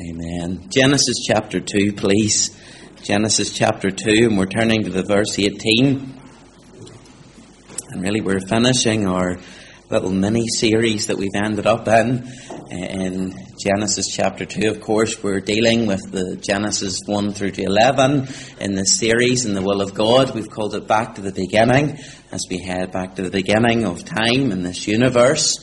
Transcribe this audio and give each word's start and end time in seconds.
Amen. 0.00 0.70
Genesis 0.70 1.16
chapter 1.26 1.60
2, 1.60 1.92
please. 1.92 2.56
Genesis 3.02 3.52
chapter 3.52 3.90
2, 3.90 4.28
and 4.28 4.38
we're 4.38 4.46
turning 4.46 4.84
to 4.84 4.90
the 4.90 5.02
verse 5.02 5.38
18. 5.38 6.18
And 7.90 8.02
really, 8.02 8.22
we're 8.22 8.40
finishing 8.40 9.06
our 9.06 9.36
little 9.90 10.10
mini 10.10 10.46
series 10.48 11.08
that 11.08 11.18
we've 11.18 11.34
ended 11.34 11.66
up 11.66 11.88
in 11.88 12.26
in 12.70 13.34
Genesis 13.62 14.08
chapter 14.08 14.46
2. 14.46 14.70
Of 14.70 14.80
course, 14.80 15.22
we're 15.22 15.40
dealing 15.40 15.86
with 15.86 16.10
the 16.10 16.36
Genesis 16.36 17.00
1 17.04 17.34
through 17.34 17.50
to 17.50 17.62
11 17.64 18.28
in 18.60 18.74
this 18.74 18.96
series, 18.98 19.44
in 19.44 19.52
the 19.52 19.60
will 19.60 19.82
of 19.82 19.92
God. 19.92 20.34
We've 20.34 20.48
called 20.48 20.74
it 20.74 20.88
Back 20.88 21.16
to 21.16 21.20
the 21.20 21.32
Beginning 21.32 21.98
as 22.30 22.46
we 22.48 22.62
head 22.62 22.92
back 22.92 23.16
to 23.16 23.22
the 23.22 23.30
beginning 23.30 23.84
of 23.84 24.06
time 24.06 24.52
in 24.52 24.62
this 24.62 24.88
universe. 24.88 25.54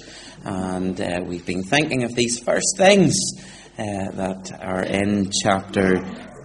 And 0.46 1.02
uh, 1.02 1.22
we've 1.26 1.48
been 1.48 1.64
thinking 1.64 2.04
of 2.04 2.14
these 2.14 2.38
first 2.38 2.78
things 2.78 3.16
uh, 3.80 4.12
that 4.12 4.52
are 4.62 4.84
in 4.84 5.32
chapter 5.32 6.04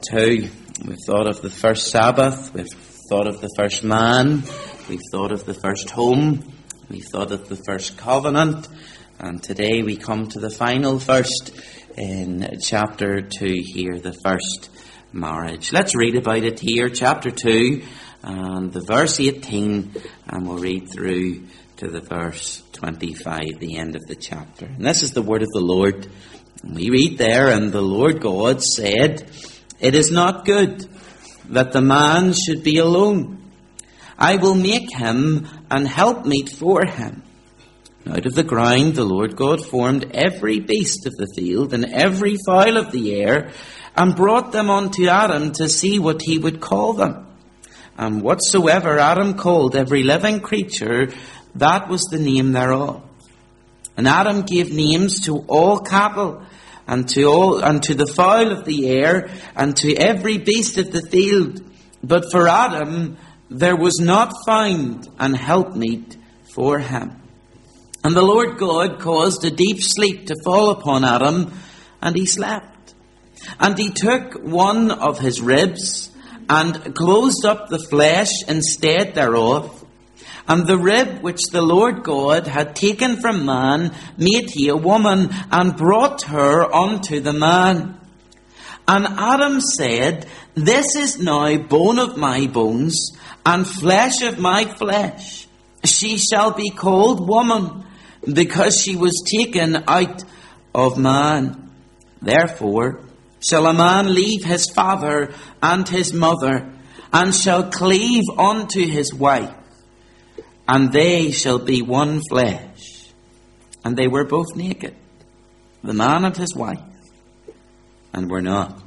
2. 0.08 0.48
We've 0.86 0.96
thought 1.04 1.26
of 1.26 1.42
the 1.42 1.50
first 1.50 1.88
Sabbath, 1.88 2.54
we've 2.54 2.68
thought 3.08 3.26
of 3.26 3.40
the 3.40 3.50
first 3.56 3.82
man, 3.82 4.44
we've 4.88 5.00
thought 5.10 5.32
of 5.32 5.44
the 5.44 5.54
first 5.54 5.90
home, 5.90 6.52
we've 6.88 7.04
thought 7.04 7.32
of 7.32 7.48
the 7.48 7.60
first 7.66 7.98
covenant, 7.98 8.68
and 9.18 9.42
today 9.42 9.82
we 9.82 9.96
come 9.96 10.28
to 10.28 10.38
the 10.38 10.48
final 10.50 11.00
first 11.00 11.50
in 11.96 12.58
chapter 12.62 13.20
2 13.20 13.62
here, 13.64 13.98
the 13.98 14.16
first 14.24 14.70
marriage. 15.12 15.72
Let's 15.72 15.96
read 15.96 16.14
about 16.14 16.44
it 16.44 16.60
here, 16.60 16.88
chapter 16.88 17.32
2, 17.32 17.82
and 18.22 18.72
the 18.72 18.84
verse 18.86 19.18
18, 19.18 19.92
and 20.28 20.46
we'll 20.46 20.58
read 20.58 20.88
through 20.88 21.48
to 21.78 21.88
the 21.88 22.00
verse 22.00 22.62
25, 22.74 23.58
the 23.58 23.76
end 23.76 23.96
of 23.96 24.06
the 24.06 24.14
chapter. 24.14 24.66
And 24.66 24.84
this 24.84 25.02
is 25.02 25.10
the 25.10 25.22
word 25.22 25.42
of 25.42 25.48
the 25.48 25.60
Lord. 25.60 26.08
We 26.66 26.88
read 26.88 27.18
there, 27.18 27.50
and 27.50 27.72
the 27.72 27.82
Lord 27.82 28.20
God 28.20 28.62
said, 28.62 29.30
It 29.80 29.94
is 29.94 30.10
not 30.10 30.46
good 30.46 30.88
that 31.50 31.72
the 31.72 31.82
man 31.82 32.32
should 32.32 32.64
be 32.64 32.78
alone. 32.78 33.52
I 34.18 34.36
will 34.36 34.54
make 34.54 34.94
him 34.96 35.46
an 35.70 35.84
helpmeet 35.84 36.48
for 36.48 36.86
him. 36.86 37.22
Out 38.06 38.26
of 38.26 38.34
the 38.34 38.44
ground 38.44 38.94
the 38.94 39.04
Lord 39.04 39.36
God 39.36 39.64
formed 39.64 40.10
every 40.12 40.60
beast 40.60 41.06
of 41.06 41.12
the 41.14 41.32
field 41.36 41.74
and 41.74 41.84
every 41.84 42.36
fowl 42.46 42.76
of 42.76 42.92
the 42.92 43.14
air, 43.14 43.50
and 43.96 44.16
brought 44.16 44.52
them 44.52 44.70
unto 44.70 45.06
Adam 45.06 45.52
to 45.52 45.68
see 45.68 45.98
what 45.98 46.22
he 46.22 46.38
would 46.38 46.60
call 46.60 46.94
them. 46.94 47.26
And 47.96 48.22
whatsoever 48.22 48.98
Adam 48.98 49.34
called 49.34 49.76
every 49.76 50.02
living 50.02 50.40
creature, 50.40 51.08
that 51.56 51.88
was 51.88 52.02
the 52.10 52.18
name 52.18 52.52
thereof. 52.52 53.02
And 53.96 54.08
Adam 54.08 54.42
gave 54.42 54.72
names 54.72 55.20
to 55.26 55.38
all 55.46 55.80
cattle, 55.80 56.42
and 56.86 57.08
to 57.10 57.24
all, 57.24 57.64
and 57.64 57.82
to 57.82 57.94
the 57.94 58.06
fowl 58.06 58.52
of 58.52 58.64
the 58.64 58.88
air, 58.88 59.30
and 59.56 59.76
to 59.76 59.94
every 59.96 60.38
beast 60.38 60.78
of 60.78 60.90
the 60.92 61.06
field. 61.10 61.62
But 62.02 62.30
for 62.30 62.48
Adam 62.48 63.16
there 63.50 63.76
was 63.76 64.00
not 64.00 64.44
found 64.44 65.08
an 65.18 65.34
helpmeet 65.34 66.16
for 66.54 66.78
him. 66.78 67.20
And 68.02 68.14
the 68.14 68.22
Lord 68.22 68.58
God 68.58 69.00
caused 69.00 69.44
a 69.44 69.50
deep 69.50 69.78
sleep 69.80 70.26
to 70.26 70.36
fall 70.44 70.70
upon 70.70 71.04
Adam, 71.04 71.52
and 72.02 72.16
he 72.16 72.26
slept. 72.26 72.94
And 73.60 73.78
he 73.78 73.90
took 73.90 74.42
one 74.42 74.90
of 74.90 75.18
his 75.18 75.40
ribs, 75.40 76.10
and 76.48 76.94
closed 76.94 77.44
up 77.46 77.68
the 77.68 77.78
flesh 77.78 78.30
instead 78.48 79.14
thereof. 79.14 79.83
And 80.46 80.66
the 80.66 80.78
rib 80.78 81.22
which 81.22 81.40
the 81.50 81.62
Lord 81.62 82.02
God 82.02 82.46
had 82.46 82.76
taken 82.76 83.16
from 83.16 83.46
man 83.46 83.94
made 84.18 84.50
he 84.50 84.68
a 84.68 84.76
woman, 84.76 85.30
and 85.50 85.76
brought 85.76 86.22
her 86.22 86.62
unto 86.74 87.20
the 87.20 87.32
man. 87.32 87.98
And 88.86 89.06
Adam 89.06 89.60
said, 89.60 90.26
This 90.54 90.96
is 90.96 91.18
now 91.18 91.56
bone 91.56 91.98
of 91.98 92.16
my 92.16 92.46
bones, 92.46 93.12
and 93.46 93.66
flesh 93.66 94.22
of 94.22 94.38
my 94.38 94.64
flesh. 94.64 95.48
She 95.84 96.18
shall 96.18 96.52
be 96.52 96.70
called 96.70 97.26
woman, 97.26 97.84
because 98.30 98.80
she 98.80 98.96
was 98.96 99.22
taken 99.30 99.84
out 99.88 100.22
of 100.74 100.98
man. 100.98 101.70
Therefore 102.20 103.00
shall 103.46 103.66
a 103.66 103.74
man 103.74 104.14
leave 104.14 104.44
his 104.44 104.70
father 104.70 105.34
and 105.62 105.88
his 105.88 106.12
mother, 106.12 106.70
and 107.12 107.34
shall 107.34 107.70
cleave 107.70 108.24
unto 108.38 108.86
his 108.86 109.12
wife, 109.12 109.54
and 110.68 110.92
they 110.92 111.30
shall 111.30 111.58
be 111.58 111.82
one 111.82 112.20
flesh. 112.28 113.08
And 113.84 113.96
they 113.96 114.08
were 114.08 114.24
both 114.24 114.56
naked, 114.56 114.94
the 115.82 115.92
man 115.92 116.24
and 116.24 116.36
his 116.36 116.54
wife, 116.56 116.80
and 118.14 118.30
were 118.30 118.40
not 118.40 118.82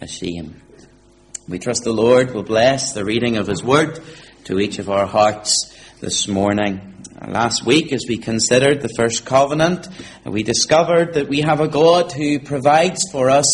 ashamed. 0.00 0.60
We 1.48 1.58
trust 1.58 1.82
the 1.82 1.92
Lord 1.92 2.32
will 2.32 2.42
bless 2.42 2.92
the 2.92 3.04
reading 3.04 3.38
of 3.38 3.46
his 3.46 3.64
word 3.64 4.00
to 4.44 4.60
each 4.60 4.78
of 4.78 4.88
our 4.88 5.06
hearts 5.06 5.74
this 6.00 6.28
morning. 6.28 7.02
Last 7.26 7.66
week, 7.66 7.92
as 7.92 8.04
we 8.08 8.18
considered 8.18 8.80
the 8.80 8.94
first 8.96 9.24
covenant, 9.26 9.88
we 10.24 10.44
discovered 10.44 11.14
that 11.14 11.28
we 11.28 11.40
have 11.40 11.60
a 11.60 11.66
God 11.66 12.12
who 12.12 12.38
provides 12.38 13.02
for 13.10 13.30
us 13.30 13.46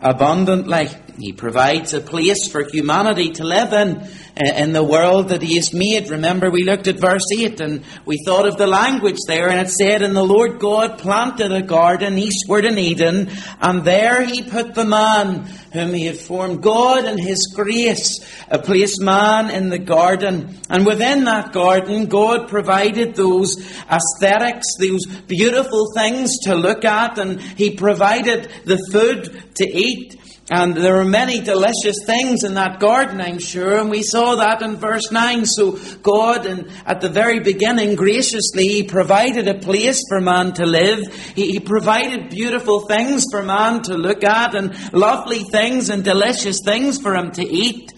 abundantly. 0.00 0.88
He 1.18 1.32
provides 1.32 1.94
a 1.94 2.00
place 2.00 2.50
for 2.50 2.62
humanity 2.62 3.30
to 3.32 3.44
live 3.44 3.72
in, 3.72 4.06
eh, 4.36 4.62
in 4.62 4.74
the 4.74 4.84
world 4.84 5.30
that 5.30 5.40
He 5.40 5.56
has 5.56 5.72
made. 5.72 6.10
Remember, 6.10 6.50
we 6.50 6.62
looked 6.62 6.88
at 6.88 7.00
verse 7.00 7.24
8 7.34 7.60
and 7.60 7.84
we 8.04 8.22
thought 8.26 8.46
of 8.46 8.58
the 8.58 8.66
language 8.66 9.18
there, 9.26 9.48
and 9.48 9.60
it 9.60 9.70
said, 9.70 10.02
And 10.02 10.14
the 10.14 10.22
Lord 10.22 10.58
God 10.58 10.98
planted 10.98 11.52
a 11.52 11.62
garden 11.62 12.18
eastward 12.18 12.66
in 12.66 12.78
Eden, 12.78 13.30
and 13.62 13.82
there 13.82 14.24
He 14.26 14.42
put 14.42 14.74
the 14.74 14.84
man 14.84 15.46
whom 15.72 15.94
He 15.94 16.04
had 16.04 16.18
formed. 16.18 16.62
God 16.62 17.06
in 17.06 17.16
His 17.16 17.50
grace 17.54 18.20
placed 18.64 19.00
man 19.00 19.48
in 19.50 19.70
the 19.70 19.78
garden, 19.78 20.58
and 20.68 20.84
within 20.84 21.24
that 21.24 21.52
garden, 21.52 22.06
God 22.06 22.48
provided 22.48 23.14
those 23.14 23.56
aesthetics, 23.90 24.66
those 24.78 25.06
beautiful 25.06 25.92
things 25.94 26.40
to 26.40 26.54
look 26.54 26.84
at, 26.84 27.18
and 27.18 27.40
He 27.40 27.74
provided 27.74 28.50
the 28.66 28.78
food 28.92 29.54
to 29.54 29.64
eat. 29.64 30.20
And 30.48 30.76
there 30.76 31.00
are 31.00 31.04
many 31.04 31.40
delicious 31.40 31.96
things 32.06 32.44
in 32.44 32.54
that 32.54 32.78
garden, 32.78 33.20
I'm 33.20 33.40
sure, 33.40 33.80
and 33.80 33.90
we 33.90 34.04
saw 34.04 34.36
that 34.36 34.62
in 34.62 34.76
verse 34.76 35.10
9. 35.10 35.44
So 35.44 35.72
God, 36.02 36.46
and 36.46 36.70
at 36.86 37.00
the 37.00 37.08
very 37.08 37.40
beginning, 37.40 37.96
graciously, 37.96 38.68
He 38.68 38.82
provided 38.84 39.48
a 39.48 39.58
place 39.58 40.00
for 40.08 40.20
man 40.20 40.52
to 40.54 40.64
live. 40.64 41.12
He, 41.34 41.50
he 41.50 41.58
provided 41.58 42.30
beautiful 42.30 42.86
things 42.86 43.24
for 43.28 43.42
man 43.42 43.82
to 43.84 43.94
look 43.94 44.22
at, 44.22 44.54
and 44.54 44.92
lovely 44.92 45.42
things 45.42 45.90
and 45.90 46.04
delicious 46.04 46.60
things 46.64 47.00
for 47.00 47.16
him 47.16 47.32
to 47.32 47.44
eat. 47.44 47.90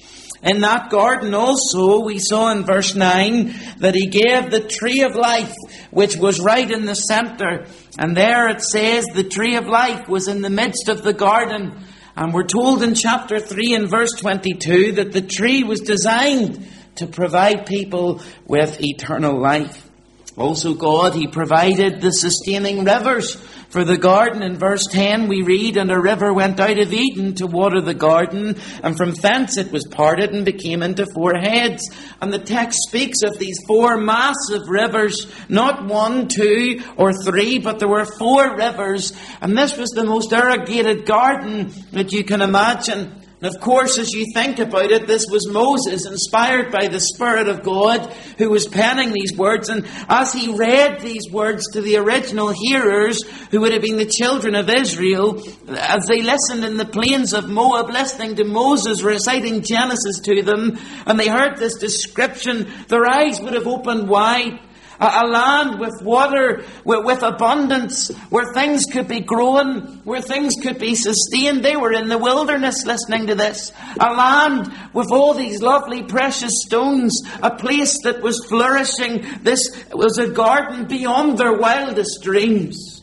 In 0.43 0.61
that 0.61 0.89
garden 0.89 1.35
also, 1.35 2.01
we 2.01 2.19
saw 2.19 2.53
in 2.53 2.65
verse 2.65 2.95
9 2.95 3.55
that 3.79 3.97
He 3.97 4.07
gave 4.07 4.51
the 4.51 4.67
tree 4.67 5.03
of 5.03 5.17
life, 5.17 5.53
which 5.91 6.17
was 6.17 6.41
right 6.41 6.71
in 6.71 6.85
the 6.85 6.95
center. 6.95 7.67
And 7.99 8.17
there 8.17 8.49
it 8.49 8.63
says 8.63 9.05
the 9.07 9.25
tree 9.25 9.57
of 9.57 9.67
life 9.67 10.09
was 10.09 10.29
in 10.29 10.41
the 10.41 10.51
midst 10.51 10.89
of 10.89 11.03
the 11.03 11.13
garden. 11.13 11.85
And 12.19 12.35
we're 12.35 12.43
told 12.43 12.83
in 12.83 12.97
chapter 12.97 13.39
3 13.39 13.75
and 13.75 13.89
verse 13.89 14.11
22 14.19 14.95
that 14.95 15.13
the 15.13 15.23
tree 15.23 15.63
was 15.63 15.79
designed 15.79 16.69
to 16.97 17.07
provide 17.07 17.65
people 17.65 18.21
with 18.45 18.81
eternal 18.81 19.41
life. 19.41 19.89
Also, 20.37 20.75
God, 20.75 21.15
He 21.15 21.29
provided 21.29 22.01
the 22.01 22.11
sustaining 22.11 22.85
rivers 22.85 23.37
for 23.69 23.85
the 23.85 23.99
garden. 23.99 24.43
In 24.43 24.57
verse 24.57 24.85
10, 24.91 25.29
we 25.29 25.43
read, 25.43 25.77
And 25.77 25.91
a 25.91 26.01
river 26.01 26.33
went 26.33 26.59
out 26.61 26.79
of 26.79 26.93
Eden 26.93 27.35
to 27.37 27.47
water 27.47 27.81
the 27.81 27.95
garden, 27.95 28.57
and 28.83 28.97
from 28.97 29.13
thence 29.13 29.57
it 29.57 29.71
was 29.71 29.87
parted 29.91 30.33
and 30.33 30.45
became 30.45 30.83
into 30.83 31.07
four 31.15 31.35
heads. 31.35 31.83
And 32.21 32.33
the 32.33 32.39
text 32.39 32.79
speaks 32.89 33.23
of 33.23 33.39
these 33.39 33.59
four 33.67 33.97
massive 33.99 34.69
rivers, 34.69 35.27
not 35.49 35.87
one, 35.87 36.29
two, 36.29 36.83
or 36.97 37.13
three, 37.13 37.59
but 37.59 37.79
there 37.79 37.89
were 37.89 38.05
four 38.05 38.57
rivers. 38.57 39.13
And 39.41 39.57
this 39.57 39.77
was 39.77 39.91
the 39.91 40.05
most 40.05 40.33
irrigated 40.33 41.05
garden 41.05 41.73
that 41.93 42.13
you 42.13 42.25
can 42.25 42.43
imagine. 42.43 43.18
And 43.41 43.55
of 43.55 43.61
course, 43.61 43.99
as 43.99 44.13
you 44.13 44.27
think 44.35 44.59
about 44.59 44.91
it, 44.91 45.07
this 45.07 45.25
was 45.31 45.49
Moses, 45.49 46.07
inspired 46.07 46.73
by 46.73 46.89
the 46.89 46.99
Spirit 46.99 47.49
of 47.49 47.63
God, 47.63 48.13
who 48.37 48.51
was 48.51 48.67
penning 48.67 49.13
these 49.13 49.37
words. 49.37 49.69
And 49.69 49.87
as 50.09 50.33
he 50.33 50.53
read 50.57 51.01
these 51.01 51.31
words 51.31 51.69
to 51.73 51.81
the 51.81 51.99
original 51.99 52.53
hearers, 52.53 53.23
who 53.51 53.61
would 53.61 53.73
have 53.73 53.83
been 53.83 53.97
the 53.97 54.07
children 54.07 54.57
of 54.57 54.69
Israel, 54.69 55.41
as 55.69 56.05
they 56.07 56.21
listened 56.21 56.65
in 56.65 56.79
the 56.79 56.85
plains 56.85 57.33
of 57.33 57.49
Moab, 57.49 57.91
listening 57.91 58.35
to 58.37 58.45
Moses 58.45 59.03
reciting 59.03 59.63
Genesis 59.63 60.19
to 60.25 60.43
them, 60.43 60.77
and 61.07 61.21
they 61.21 61.29
heard 61.29 61.59
this 61.59 61.79
description, 61.79 62.69
their 62.89 63.07
eyes 63.07 63.41
would 63.41 63.55
have 63.55 63.69
opened 63.69 64.09
wide 64.09 64.59
a, 65.01 65.27
land 65.27 65.79
with 65.79 66.03
water, 66.03 66.65
with, 66.85 67.05
with 67.05 67.23
abundance, 67.23 68.09
where 68.31 68.53
things 68.53 68.85
could 68.85 69.09
be 69.09 69.21
grown, 69.21 70.01
where 70.05 70.21
things 70.21 70.55
could 70.63 70.79
be 70.79 70.95
sustained. 70.95 71.65
They 71.65 71.77
were 71.77 71.93
in 71.93 72.09
the 72.09 72.19
wilderness 72.19 72.85
listening 72.85 73.29
to 73.29 73.35
this. 73.35 73.73
A 74.01 74.13
land 74.13 74.73
with 74.93 75.11
all 75.13 75.35
these 75.35 75.63
lovely 75.63 76.03
precious 76.03 76.53
stones, 76.67 77.23
a 77.43 77.55
place 77.55 78.03
that 78.03 78.23
was 78.23 78.45
flourishing. 78.47 79.25
This 79.43 79.85
was 79.93 80.19
a 80.19 80.29
garden 80.29 80.87
beyond 80.87 81.39
their 81.39 81.57
wildest 81.57 82.23
dreams. 82.23 83.03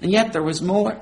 And 0.00 0.10
yet 0.10 0.32
there 0.32 0.42
was 0.42 0.60
more. 0.60 1.00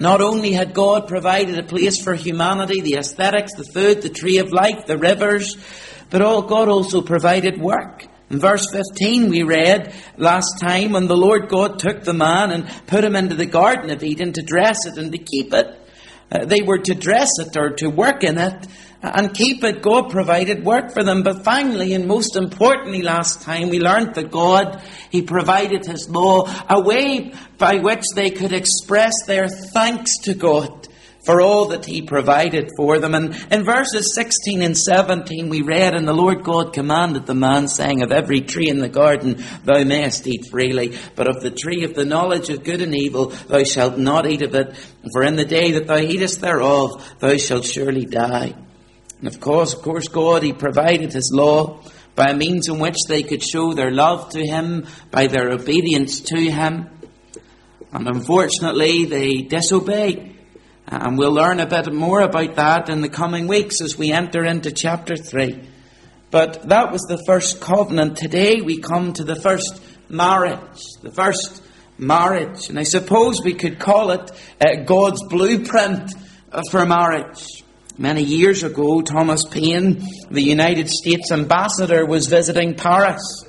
Not 0.00 0.20
only 0.20 0.52
had 0.52 0.74
God 0.74 1.08
provided 1.08 1.58
a 1.58 1.64
place 1.64 2.02
for 2.02 2.14
humanity, 2.14 2.80
the 2.80 2.94
aesthetics, 2.94 3.54
the 3.54 3.64
food, 3.64 4.02
the 4.02 4.08
tree 4.08 4.38
of 4.38 4.52
life, 4.52 4.86
the 4.86 4.96
rivers, 4.96 5.56
but 6.10 6.22
all, 6.22 6.42
God 6.42 6.68
also 6.68 7.02
provided 7.02 7.60
work. 7.60 8.06
In 8.30 8.40
verse 8.40 8.70
15 8.70 9.30
we 9.30 9.42
read 9.42 9.94
last 10.18 10.60
time 10.60 10.92
when 10.92 11.06
the 11.06 11.16
Lord 11.16 11.48
God 11.48 11.78
took 11.78 12.04
the 12.04 12.12
man 12.12 12.50
and 12.50 12.68
put 12.86 13.04
him 13.04 13.16
into 13.16 13.34
the 13.34 13.46
Garden 13.46 13.90
of 13.90 14.02
Eden 14.02 14.34
to 14.34 14.42
dress 14.42 14.84
it 14.84 14.98
and 14.98 15.10
to 15.12 15.18
keep 15.18 15.54
it. 15.54 15.66
Uh, 16.30 16.44
they 16.44 16.60
were 16.60 16.78
to 16.78 16.94
dress 16.94 17.30
it 17.38 17.56
or 17.56 17.70
to 17.70 17.88
work 17.88 18.22
in 18.22 18.36
it 18.36 18.66
and 19.00 19.32
keep 19.32 19.64
it. 19.64 19.80
God 19.80 20.10
provided 20.10 20.64
work 20.64 20.92
for 20.92 21.02
them. 21.02 21.22
But 21.22 21.44
finally, 21.44 21.94
and 21.94 22.06
most 22.06 22.36
importantly, 22.36 23.00
last 23.00 23.42
time 23.42 23.70
we 23.70 23.80
learned 23.80 24.14
that 24.16 24.30
God, 24.30 24.82
He 25.10 25.22
provided 25.22 25.86
His 25.86 26.10
law, 26.10 26.46
a 26.68 26.80
way 26.80 27.32
by 27.56 27.76
which 27.76 28.04
they 28.14 28.30
could 28.30 28.52
express 28.52 29.12
their 29.26 29.48
thanks 29.48 30.18
to 30.24 30.34
God 30.34 30.87
for 31.28 31.42
all 31.42 31.66
that 31.66 31.84
He 31.84 32.00
provided 32.00 32.70
for 32.74 32.98
them. 32.98 33.14
And 33.14 33.34
in 33.52 33.62
verses 33.62 34.14
16 34.14 34.62
and 34.62 34.74
17 34.74 35.50
we 35.50 35.60
read, 35.60 35.94
And 35.94 36.08
the 36.08 36.14
Lord 36.14 36.42
God 36.42 36.72
commanded 36.72 37.26
the 37.26 37.34
man, 37.34 37.68
saying, 37.68 38.02
Of 38.02 38.12
every 38.12 38.40
tree 38.40 38.70
in 38.70 38.78
the 38.78 38.88
garden 38.88 39.44
thou 39.62 39.84
mayest 39.84 40.26
eat 40.26 40.46
freely, 40.50 40.96
but 41.16 41.28
of 41.28 41.42
the 41.42 41.50
tree 41.50 41.84
of 41.84 41.92
the 41.92 42.06
knowledge 42.06 42.48
of 42.48 42.64
good 42.64 42.80
and 42.80 42.94
evil 42.94 43.26
thou 43.26 43.62
shalt 43.62 43.98
not 43.98 44.26
eat 44.26 44.40
of 44.40 44.54
it, 44.54 44.74
for 45.12 45.22
in 45.22 45.36
the 45.36 45.44
day 45.44 45.72
that 45.72 45.86
thou 45.86 45.98
eatest 45.98 46.40
thereof 46.40 47.16
thou 47.18 47.36
shalt 47.36 47.66
surely 47.66 48.06
die. 48.06 48.54
And 49.18 49.28
of 49.28 49.38
course, 49.38 49.74
of 49.74 49.82
course, 49.82 50.08
God, 50.08 50.42
He 50.42 50.54
provided 50.54 51.12
His 51.12 51.30
law 51.30 51.82
by 52.14 52.30
a 52.30 52.34
means 52.34 52.68
in 52.68 52.78
which 52.78 52.96
they 53.06 53.22
could 53.22 53.42
show 53.42 53.74
their 53.74 53.90
love 53.90 54.30
to 54.30 54.40
Him, 54.40 54.86
by 55.10 55.26
their 55.26 55.50
obedience 55.50 56.20
to 56.20 56.40
Him. 56.40 56.88
And 57.92 58.08
unfortunately, 58.08 59.04
they 59.04 59.42
disobeyed. 59.42 60.36
And 60.90 61.18
we'll 61.18 61.34
learn 61.34 61.60
a 61.60 61.66
bit 61.66 61.92
more 61.92 62.22
about 62.22 62.54
that 62.56 62.88
in 62.88 63.02
the 63.02 63.10
coming 63.10 63.46
weeks 63.46 63.82
as 63.82 63.98
we 63.98 64.10
enter 64.10 64.42
into 64.42 64.72
chapter 64.72 65.16
3. 65.16 65.60
But 66.30 66.70
that 66.70 66.90
was 66.92 67.02
the 67.02 67.22
first 67.26 67.60
covenant. 67.60 68.16
Today 68.16 68.62
we 68.62 68.80
come 68.80 69.12
to 69.12 69.24
the 69.24 69.36
first 69.36 69.82
marriage. 70.08 70.82
The 71.02 71.10
first 71.10 71.62
marriage. 71.98 72.70
And 72.70 72.78
I 72.78 72.84
suppose 72.84 73.42
we 73.42 73.52
could 73.52 73.78
call 73.78 74.12
it 74.12 74.30
uh, 74.62 74.84
God's 74.86 75.22
blueprint 75.24 76.10
for 76.70 76.86
marriage. 76.86 77.44
Many 77.98 78.22
years 78.22 78.62
ago, 78.62 79.02
Thomas 79.02 79.44
Paine, 79.44 80.02
the 80.30 80.42
United 80.42 80.88
States 80.88 81.30
ambassador, 81.30 82.06
was 82.06 82.28
visiting 82.28 82.76
Paris. 82.76 83.44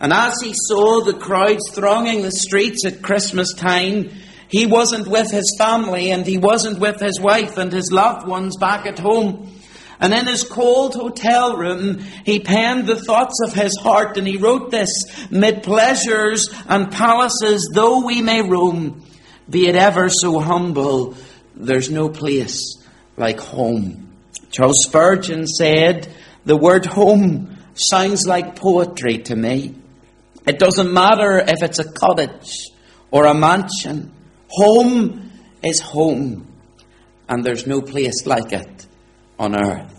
And 0.00 0.12
as 0.12 0.34
he 0.42 0.54
saw 0.56 1.04
the 1.04 1.14
crowds 1.14 1.70
thronging 1.70 2.22
the 2.22 2.32
streets 2.32 2.84
at 2.84 3.00
Christmas 3.00 3.52
time, 3.52 4.10
he 4.50 4.66
wasn't 4.66 5.06
with 5.06 5.30
his 5.30 5.54
family 5.56 6.10
and 6.10 6.26
he 6.26 6.36
wasn't 6.36 6.80
with 6.80 7.00
his 7.00 7.20
wife 7.20 7.56
and 7.56 7.72
his 7.72 7.92
loved 7.92 8.26
ones 8.26 8.56
back 8.56 8.84
at 8.84 8.98
home. 8.98 9.54
And 10.00 10.12
in 10.12 10.26
his 10.26 10.42
cold 10.42 10.94
hotel 10.94 11.56
room, 11.56 12.00
he 12.24 12.40
penned 12.40 12.86
the 12.86 13.00
thoughts 13.00 13.38
of 13.44 13.54
his 13.54 13.76
heart 13.76 14.16
and 14.16 14.26
he 14.26 14.38
wrote 14.38 14.70
this, 14.70 14.90
Mid 15.30 15.62
pleasures 15.62 16.48
and 16.66 16.90
palaces, 16.90 17.70
though 17.72 18.04
we 18.04 18.22
may 18.22 18.42
roam, 18.42 19.04
be 19.48 19.68
it 19.68 19.76
ever 19.76 20.08
so 20.08 20.40
humble, 20.40 21.16
there's 21.54 21.90
no 21.90 22.08
place 22.08 22.76
like 23.16 23.38
home. 23.38 24.08
Charles 24.50 24.84
Spurgeon 24.84 25.46
said, 25.46 26.12
the 26.44 26.56
word 26.56 26.86
home 26.86 27.56
sounds 27.74 28.26
like 28.26 28.56
poetry 28.56 29.18
to 29.18 29.36
me. 29.36 29.76
It 30.44 30.58
doesn't 30.58 30.92
matter 30.92 31.38
if 31.38 31.62
it's 31.62 31.78
a 31.78 31.92
cottage 31.92 32.66
or 33.12 33.26
a 33.26 33.34
mansion 33.34 34.12
Home 34.50 35.30
is 35.62 35.80
home, 35.80 36.46
and 37.28 37.44
there's 37.44 37.66
no 37.66 37.80
place 37.80 38.26
like 38.26 38.52
it 38.52 38.86
on 39.38 39.54
earth. 39.54 39.94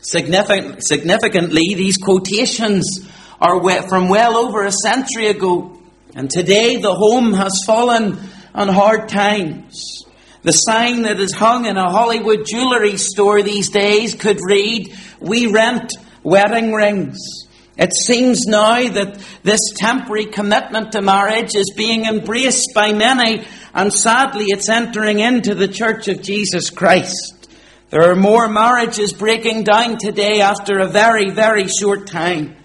Significant, 0.00 0.84
significantly, 0.84 1.74
these 1.74 1.96
quotations 1.96 3.08
are 3.40 3.60
from 3.88 4.08
well 4.08 4.36
over 4.36 4.64
a 4.64 4.72
century 4.72 5.28
ago, 5.28 5.80
and 6.14 6.30
today 6.30 6.76
the 6.76 6.94
home 6.94 7.32
has 7.32 7.62
fallen 7.66 8.18
on 8.54 8.68
hard 8.68 9.08
times. 9.08 10.04
The 10.42 10.52
sign 10.52 11.02
that 11.02 11.18
is 11.18 11.32
hung 11.32 11.66
in 11.66 11.76
a 11.76 11.90
Hollywood 11.90 12.46
jewellery 12.46 12.96
store 12.96 13.42
these 13.42 13.70
days 13.70 14.14
could 14.14 14.38
read, 14.42 14.94
We 15.20 15.46
rent 15.46 15.92
wedding 16.22 16.72
rings. 16.72 17.18
It 17.76 17.92
seems 17.94 18.44
now 18.46 18.88
that 18.88 19.20
this 19.44 19.60
temporary 19.76 20.26
commitment 20.26 20.92
to 20.92 21.00
marriage 21.00 21.54
is 21.54 21.72
being 21.76 22.06
embraced 22.06 22.72
by 22.74 22.92
many 22.92 23.46
and 23.74 23.92
sadly, 23.92 24.46
it's 24.48 24.68
entering 24.68 25.20
into 25.20 25.54
the 25.54 25.68
Church 25.68 26.08
of 26.08 26.22
Jesus 26.22 26.70
Christ. 26.70 27.48
There 27.90 28.10
are 28.10 28.16
more 28.16 28.48
marriages 28.48 29.12
breaking 29.12 29.64
down 29.64 29.98
today 29.98 30.40
after 30.40 30.78
a 30.78 30.88
very, 30.88 31.30
very 31.30 31.68
short 31.68 32.06
time. 32.06 32.56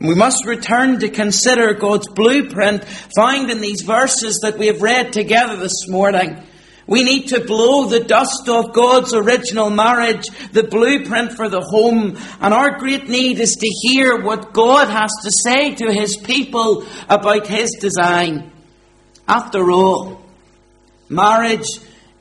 We 0.00 0.14
must 0.14 0.46
return 0.46 0.98
to 1.00 1.08
consider 1.10 1.74
God's 1.74 2.08
blueprint 2.08 2.84
found 2.84 3.50
in 3.50 3.60
these 3.60 3.82
verses 3.82 4.40
that 4.42 4.58
we 4.58 4.66
have 4.66 4.82
read 4.82 5.12
together 5.12 5.56
this 5.56 5.86
morning. 5.88 6.42
We 6.86 7.04
need 7.04 7.28
to 7.28 7.44
blow 7.44 7.86
the 7.86 8.00
dust 8.00 8.48
off 8.48 8.72
God's 8.72 9.14
original 9.14 9.70
marriage, 9.70 10.26
the 10.52 10.64
blueprint 10.64 11.32
for 11.32 11.48
the 11.48 11.60
home. 11.60 12.18
And 12.40 12.52
our 12.52 12.78
great 12.78 13.08
need 13.08 13.38
is 13.38 13.56
to 13.56 13.66
hear 13.82 14.20
what 14.20 14.52
God 14.52 14.88
has 14.88 15.10
to 15.22 15.30
say 15.30 15.74
to 15.76 15.92
His 15.92 16.16
people 16.16 16.84
about 17.08 17.46
His 17.46 17.76
design. 17.78 18.50
After 19.28 19.70
all, 19.70 20.21
Marriage 21.12 21.68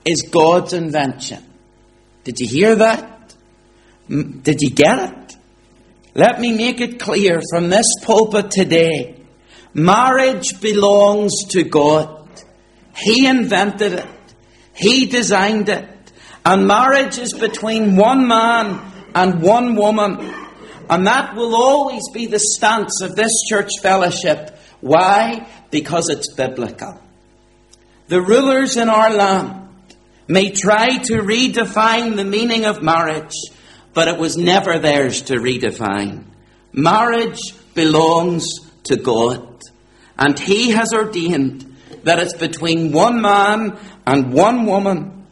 is 0.04 0.24
God's 0.24 0.74
invention. 0.74 1.42
Did 2.26 2.42
you 2.42 2.48
hear 2.48 2.76
that? 2.76 3.34
Did 4.10 4.62
you 4.62 4.70
get 4.70 5.14
it? 5.14 5.38
Let 6.14 6.42
me 6.42 6.52
make 6.52 6.82
it 6.82 7.00
clear 7.00 7.40
from 7.50 7.70
this 7.70 7.88
pulpit 8.04 8.52
today. 8.52 9.16
Marriage 9.74 10.60
belongs 10.60 11.46
to 11.52 11.64
God. 11.64 12.28
He 12.94 13.28
invented 13.28 13.94
it. 13.94 14.08
He 14.74 15.06
designed 15.06 15.70
it. 15.70 15.88
And 16.46 16.68
marriage 16.68 17.18
is 17.18 17.32
between 17.32 17.96
one 17.96 18.28
man 18.28 18.82
and 19.16 19.42
one 19.42 19.76
woman. 19.76 20.18
And 20.90 21.08
that 21.08 21.34
will 21.36 21.56
always 21.56 22.04
be 22.14 22.26
the 22.26 22.40
stance 22.40 23.02
of 23.02 23.16
this 23.16 23.32
church 23.48 23.70
fellowship. 23.82 24.60
Why? 24.82 25.48
Because 25.70 26.10
it's 26.10 26.34
biblical. 26.34 27.00
The 28.12 28.22
rulers 28.22 28.76
in 28.76 28.90
our 28.90 29.10
land 29.10 29.70
may 30.28 30.52
try 30.52 30.98
to 30.98 31.22
redefine 31.22 32.18
the 32.18 32.26
meaning 32.26 32.66
of 32.66 32.84
marriage, 32.84 33.32
but 33.94 34.10
it 34.10 34.20
was 34.20 34.36
never 34.36 34.80
theirs 34.80 35.22
to 35.22 35.36
redefine. 35.36 36.26
Marriage 36.74 37.40
belongs 37.74 38.50
to 38.84 38.98
God, 38.98 39.62
and 40.20 40.38
He 40.38 40.72
has 40.72 40.92
ordained 40.92 41.74
that 42.04 42.20
it's 42.20 42.34
between 42.34 42.92
one 42.92 43.22
man 43.22 43.80
and 44.06 44.34
one 44.34 44.66
woman, 44.66 45.26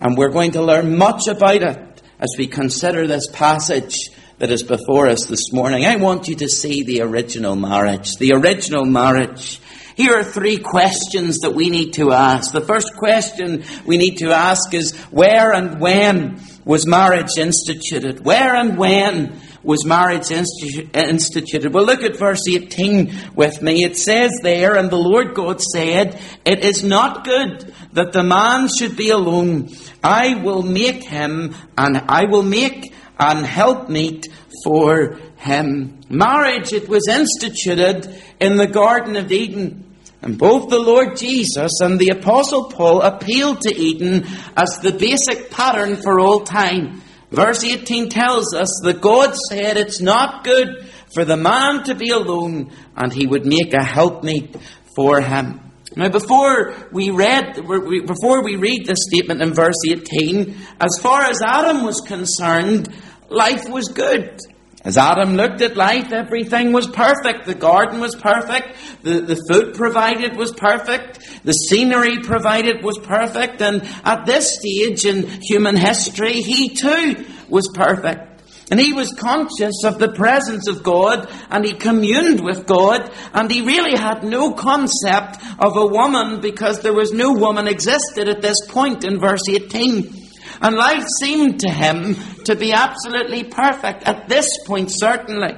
and 0.00 0.18
we're 0.18 0.32
going 0.32 0.50
to 0.58 0.62
learn 0.62 0.98
much 0.98 1.28
about 1.28 1.62
it 1.62 2.02
as 2.18 2.34
we 2.36 2.48
consider 2.48 3.06
this 3.06 3.28
passage 3.28 4.10
that 4.38 4.50
is 4.50 4.64
before 4.64 5.06
us 5.06 5.26
this 5.26 5.52
morning. 5.52 5.84
I 5.84 5.94
want 5.94 6.26
you 6.26 6.34
to 6.34 6.48
see 6.48 6.82
the 6.82 7.02
original 7.02 7.54
marriage. 7.54 8.16
The 8.16 8.32
original 8.32 8.84
marriage. 8.84 9.60
Here 9.94 10.18
are 10.18 10.24
three 10.24 10.56
questions 10.58 11.38
that 11.40 11.54
we 11.54 11.70
need 11.70 11.92
to 11.94 12.12
ask. 12.12 12.52
The 12.52 12.60
first 12.60 12.94
question 12.96 13.64
we 13.86 13.96
need 13.96 14.16
to 14.16 14.32
ask 14.32 14.74
is 14.74 14.92
where 15.10 15.52
and 15.52 15.80
when 15.80 16.40
was 16.64 16.86
marriage 16.86 17.38
instituted? 17.38 18.24
Where 18.24 18.56
and 18.56 18.76
when 18.76 19.38
was 19.62 19.84
marriage 19.84 20.30
instituted? 20.30 21.72
Well, 21.72 21.84
look 21.84 22.02
at 22.02 22.16
verse 22.16 22.42
18 22.48 23.14
with 23.36 23.62
me. 23.62 23.84
It 23.84 23.96
says 23.96 24.32
there, 24.42 24.74
and 24.74 24.90
the 24.90 24.96
Lord 24.96 25.34
God 25.34 25.60
said, 25.60 26.20
It 26.44 26.64
is 26.64 26.82
not 26.82 27.24
good 27.24 27.72
that 27.92 28.12
the 28.12 28.24
man 28.24 28.68
should 28.68 28.96
be 28.96 29.10
alone. 29.10 29.70
I 30.02 30.42
will 30.42 30.62
make 30.62 31.04
him, 31.04 31.54
and 31.78 31.98
I 32.08 32.24
will 32.24 32.42
make 32.42 32.92
an 33.18 33.44
helpmeet 33.44 34.26
for 34.64 35.18
him. 35.36 36.00
Marriage, 36.08 36.72
it 36.72 36.88
was 36.88 37.06
instituted 37.08 38.20
in 38.40 38.56
the 38.56 38.66
Garden 38.66 39.14
of 39.14 39.30
Eden. 39.30 39.94
And 40.22 40.38
both 40.38 40.70
the 40.70 40.78
Lord 40.78 41.18
Jesus 41.18 41.80
and 41.82 41.98
the 41.98 42.08
Apostle 42.08 42.70
Paul 42.70 43.02
appealed 43.02 43.60
to 43.60 43.76
Eden 43.76 44.24
as 44.56 44.80
the 44.80 44.92
basic 44.92 45.50
pattern 45.50 45.96
for 45.96 46.18
all 46.18 46.40
time. 46.40 47.02
Verse 47.30 47.62
18 47.62 48.08
tells 48.08 48.54
us 48.54 48.80
that 48.84 49.02
God 49.02 49.36
said 49.50 49.76
it's 49.76 50.00
not 50.00 50.42
good 50.42 50.90
for 51.12 51.26
the 51.26 51.36
man 51.36 51.84
to 51.84 51.94
be 51.94 52.10
alone 52.10 52.72
and 52.96 53.12
he 53.12 53.26
would 53.26 53.44
make 53.44 53.74
a 53.74 53.84
helpmeet 53.84 54.56
for 54.96 55.20
him. 55.20 55.60
Now, 55.96 56.08
before 56.08 56.74
we 56.90 57.10
read, 57.10 57.54
before 57.54 58.42
we 58.42 58.56
read 58.56 58.86
this 58.86 59.04
statement 59.08 59.42
in 59.42 59.52
verse 59.52 59.76
18, 59.88 60.56
as 60.80 60.98
far 61.00 61.22
as 61.22 61.40
Adam 61.44 61.84
was 61.84 62.00
concerned, 62.00 62.88
life 63.28 63.68
was 63.68 63.88
good. 63.88 64.40
As 64.84 64.98
Adam 64.98 65.34
looked 65.34 65.62
at 65.62 65.78
life, 65.78 66.12
everything 66.12 66.72
was 66.72 66.86
perfect. 66.86 67.46
The 67.46 67.54
garden 67.54 68.00
was 68.00 68.14
perfect. 68.14 68.76
The, 69.02 69.20
the 69.20 69.42
food 69.48 69.74
provided 69.74 70.36
was 70.36 70.52
perfect. 70.52 71.20
The 71.42 71.52
scenery 71.52 72.18
provided 72.18 72.84
was 72.84 72.98
perfect. 72.98 73.62
And 73.62 73.82
at 74.04 74.26
this 74.26 74.58
stage 74.58 75.06
in 75.06 75.26
human 75.40 75.74
history, 75.74 76.34
he 76.34 76.74
too 76.74 77.24
was 77.48 77.70
perfect. 77.72 78.42
And 78.70 78.78
he 78.78 78.92
was 78.92 79.12
conscious 79.12 79.84
of 79.84 79.98
the 79.98 80.12
presence 80.12 80.68
of 80.68 80.82
God 80.82 81.30
and 81.50 81.64
he 81.64 81.74
communed 81.74 82.44
with 82.44 82.66
God 82.66 83.10
and 83.32 83.50
he 83.50 83.62
really 83.62 83.96
had 83.96 84.22
no 84.22 84.52
concept 84.52 85.42
of 85.58 85.76
a 85.76 85.86
woman 85.86 86.40
because 86.40 86.80
there 86.80 86.94
was 86.94 87.12
no 87.12 87.32
woman 87.32 87.68
existed 87.68 88.28
at 88.28 88.42
this 88.42 88.56
point 88.68 89.04
in 89.04 89.18
verse 89.18 89.48
18. 89.48 90.23
And 90.60 90.76
life 90.76 91.04
seemed 91.20 91.60
to 91.60 91.70
him 91.70 92.16
to 92.44 92.56
be 92.56 92.72
absolutely 92.72 93.44
perfect 93.44 94.04
at 94.04 94.28
this 94.28 94.48
point, 94.66 94.90
certainly. 94.90 95.54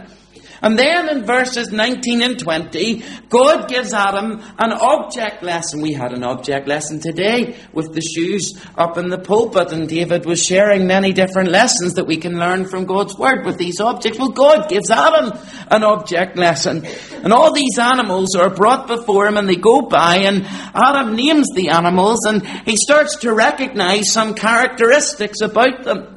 And 0.62 0.78
then 0.78 1.08
in 1.08 1.24
verses 1.24 1.70
19 1.70 2.22
and 2.22 2.38
20, 2.38 3.02
God 3.28 3.68
gives 3.68 3.92
Adam 3.92 4.42
an 4.58 4.72
object 4.72 5.42
lesson. 5.42 5.80
We 5.80 5.92
had 5.92 6.12
an 6.12 6.24
object 6.24 6.66
lesson 6.66 7.00
today 7.00 7.56
with 7.72 7.92
the 7.92 8.00
shoes 8.00 8.60
up 8.76 8.98
in 8.98 9.08
the 9.08 9.18
pulpit, 9.18 9.72
and 9.72 9.88
David 9.88 10.26
was 10.26 10.44
sharing 10.44 10.86
many 10.86 11.12
different 11.12 11.50
lessons 11.50 11.94
that 11.94 12.06
we 12.06 12.16
can 12.16 12.38
learn 12.38 12.66
from 12.66 12.86
God's 12.86 13.16
Word 13.16 13.44
with 13.44 13.58
these 13.58 13.80
objects. 13.80 14.18
Well, 14.18 14.30
God 14.30 14.68
gives 14.68 14.90
Adam 14.90 15.38
an 15.70 15.84
object 15.84 16.36
lesson. 16.36 16.86
And 17.22 17.32
all 17.32 17.52
these 17.52 17.78
animals 17.78 18.34
are 18.34 18.50
brought 18.50 18.86
before 18.86 19.26
him 19.26 19.36
and 19.36 19.48
they 19.48 19.56
go 19.56 19.82
by, 19.82 20.18
and 20.18 20.44
Adam 20.46 21.16
names 21.16 21.48
the 21.54 21.68
animals 21.68 22.20
and 22.26 22.46
he 22.66 22.76
starts 22.76 23.16
to 23.16 23.34
recognize 23.34 24.12
some 24.12 24.34
characteristics 24.34 25.40
about 25.40 25.84
them. 25.84 26.15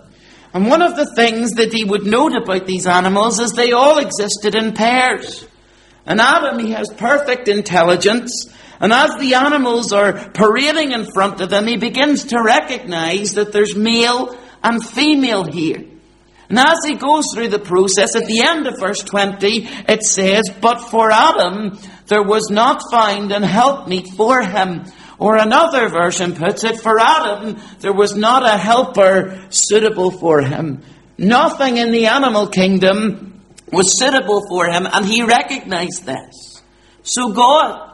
And 0.54 0.68
one 0.68 0.82
of 0.82 0.96
the 0.96 1.14
things 1.16 1.52
that 1.54 1.74
he 1.74 1.84
would 1.84 2.06
note 2.06 2.36
about 2.36 2.66
these 2.66 2.88
animals 2.88 3.40
is 3.40 3.52
they 3.52 3.72
all 3.72 4.00
existed 4.00 4.56
in 4.56 4.74
pairs. 4.74 5.48
And 6.06 6.20
Adam, 6.20 6.58
he 6.60 6.72
has 6.72 6.90
perfect 6.90 7.48
intelligence. 7.48 8.48
And 8.80 8.92
as 8.92 9.12
the 9.20 9.36
animals 9.36 9.94
are 9.94 10.30
parading 10.32 10.92
in 10.92 11.12
front 11.12 11.42
of 11.42 11.54
him, 11.54 11.68
he 11.68 11.78
begins 11.78 12.26
to 12.26 12.42
recognize 12.42 13.34
that 13.34 13.52
there's 13.52 13.76
male 13.76 14.36
and 14.64 14.84
female 14.84 15.44
here. 15.44 15.86
And 16.50 16.58
as 16.58 16.80
he 16.84 16.96
goes 16.96 17.26
through 17.34 17.50
the 17.50 17.60
process, 17.60 18.16
at 18.16 18.26
the 18.26 18.42
end 18.42 18.66
of 18.66 18.80
verse 18.80 19.04
20, 19.04 19.68
it 19.88 20.02
says, 20.02 20.46
But 20.60 20.80
for 20.80 21.12
Adam 21.12 21.78
there 22.08 22.24
was 22.24 22.50
not 22.50 22.82
found 22.92 23.32
an 23.32 23.44
helpmeet 23.44 24.08
for 24.18 24.42
him. 24.42 24.86
Or 25.20 25.36
another 25.36 25.90
version 25.90 26.34
puts 26.34 26.64
it, 26.64 26.80
for 26.80 26.98
Adam, 26.98 27.58
there 27.80 27.94
was 27.94 28.16
not 28.16 28.44
a 28.44 28.58
helper 28.58 29.48
suitable 29.50 30.12
for 30.12 30.42
him. 30.42 30.82
Nothing 31.18 31.76
in 31.76 31.92
the 31.92 32.08
animal 32.08 32.48
kingdom 32.48 33.42
was 33.72 34.00
suitable 34.00 34.48
for 34.48 34.68
him, 34.68 34.88
and 34.90 35.06
he 35.06 35.24
recognized 35.24 36.06
this. 36.06 36.64
So 37.04 37.34
God, 37.34 37.92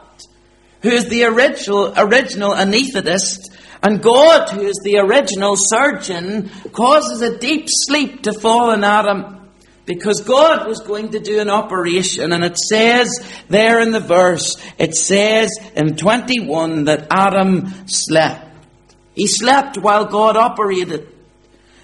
who 0.82 0.90
is 0.90 1.08
the 1.08 1.24
original, 1.24 1.92
original 1.96 2.52
anaesthetist, 2.52 3.40
and 3.82 4.00
God, 4.00 4.50
who 4.50 4.62
is 4.62 4.80
the 4.84 4.98
original 4.98 5.56
surgeon, 5.56 6.48
causes 6.72 7.22
a 7.22 7.38
deep 7.38 7.66
sleep 7.68 8.22
to 8.22 8.32
fall 8.32 8.70
on 8.70 8.84
Adam 8.84 9.35
because 9.86 10.22
God 10.22 10.66
was 10.66 10.80
going 10.80 11.12
to 11.12 11.20
do 11.20 11.40
an 11.40 11.48
operation, 11.48 12.32
and 12.32 12.44
it 12.44 12.58
says 12.58 13.24
there 13.48 13.80
in 13.80 13.92
the 13.92 14.00
verse, 14.00 14.56
it 14.78 14.96
says 14.96 15.50
in 15.74 15.96
21 15.96 16.84
that 16.84 17.06
Adam 17.10 17.72
slept. 17.86 18.44
He 19.14 19.28
slept 19.28 19.78
while 19.78 20.04
God 20.04 20.36
operated. 20.36 21.12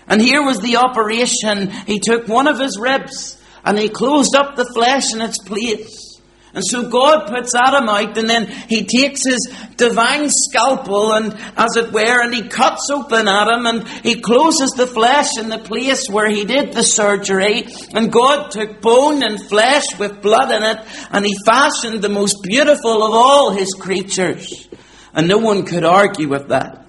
And 0.06 0.20
here 0.20 0.44
was 0.44 0.60
the 0.60 0.76
operation. 0.76 1.70
He 1.70 2.00
took 2.00 2.28
one 2.28 2.46
of 2.46 2.58
his 2.58 2.78
ribs 2.78 3.40
and 3.64 3.78
he 3.78 3.88
closed 3.88 4.34
up 4.34 4.56
the 4.56 4.70
flesh 4.74 5.14
in 5.14 5.20
its 5.20 5.38
place. 5.38 6.11
And 6.54 6.62
so 6.64 6.90
God 6.90 7.28
puts 7.28 7.54
Adam 7.54 7.88
out, 7.88 8.18
and 8.18 8.28
then 8.28 8.46
he 8.46 8.84
takes 8.84 9.24
his 9.24 9.50
divine 9.76 10.28
scalpel, 10.28 11.12
and 11.12 11.34
as 11.56 11.76
it 11.76 11.92
were, 11.92 12.22
and 12.22 12.34
he 12.34 12.42
cuts 12.42 12.90
open 12.90 13.26
Adam, 13.26 13.64
and 13.64 13.88
he 13.88 14.20
closes 14.20 14.70
the 14.72 14.86
flesh 14.86 15.30
in 15.38 15.48
the 15.48 15.58
place 15.58 16.10
where 16.10 16.28
he 16.28 16.44
did 16.44 16.74
the 16.74 16.82
surgery. 16.82 17.66
And 17.94 18.12
God 18.12 18.50
took 18.50 18.82
bone 18.82 19.22
and 19.22 19.40
flesh 19.40 19.84
with 19.98 20.20
blood 20.20 20.50
in 20.50 20.62
it, 20.62 20.84
and 21.10 21.24
he 21.24 21.34
fashioned 21.46 22.02
the 22.02 22.10
most 22.10 22.42
beautiful 22.42 23.02
of 23.02 23.14
all 23.14 23.52
his 23.52 23.72
creatures. 23.72 24.68
And 25.14 25.28
no 25.28 25.38
one 25.38 25.64
could 25.64 25.84
argue 25.84 26.28
with 26.28 26.48
that. 26.48 26.81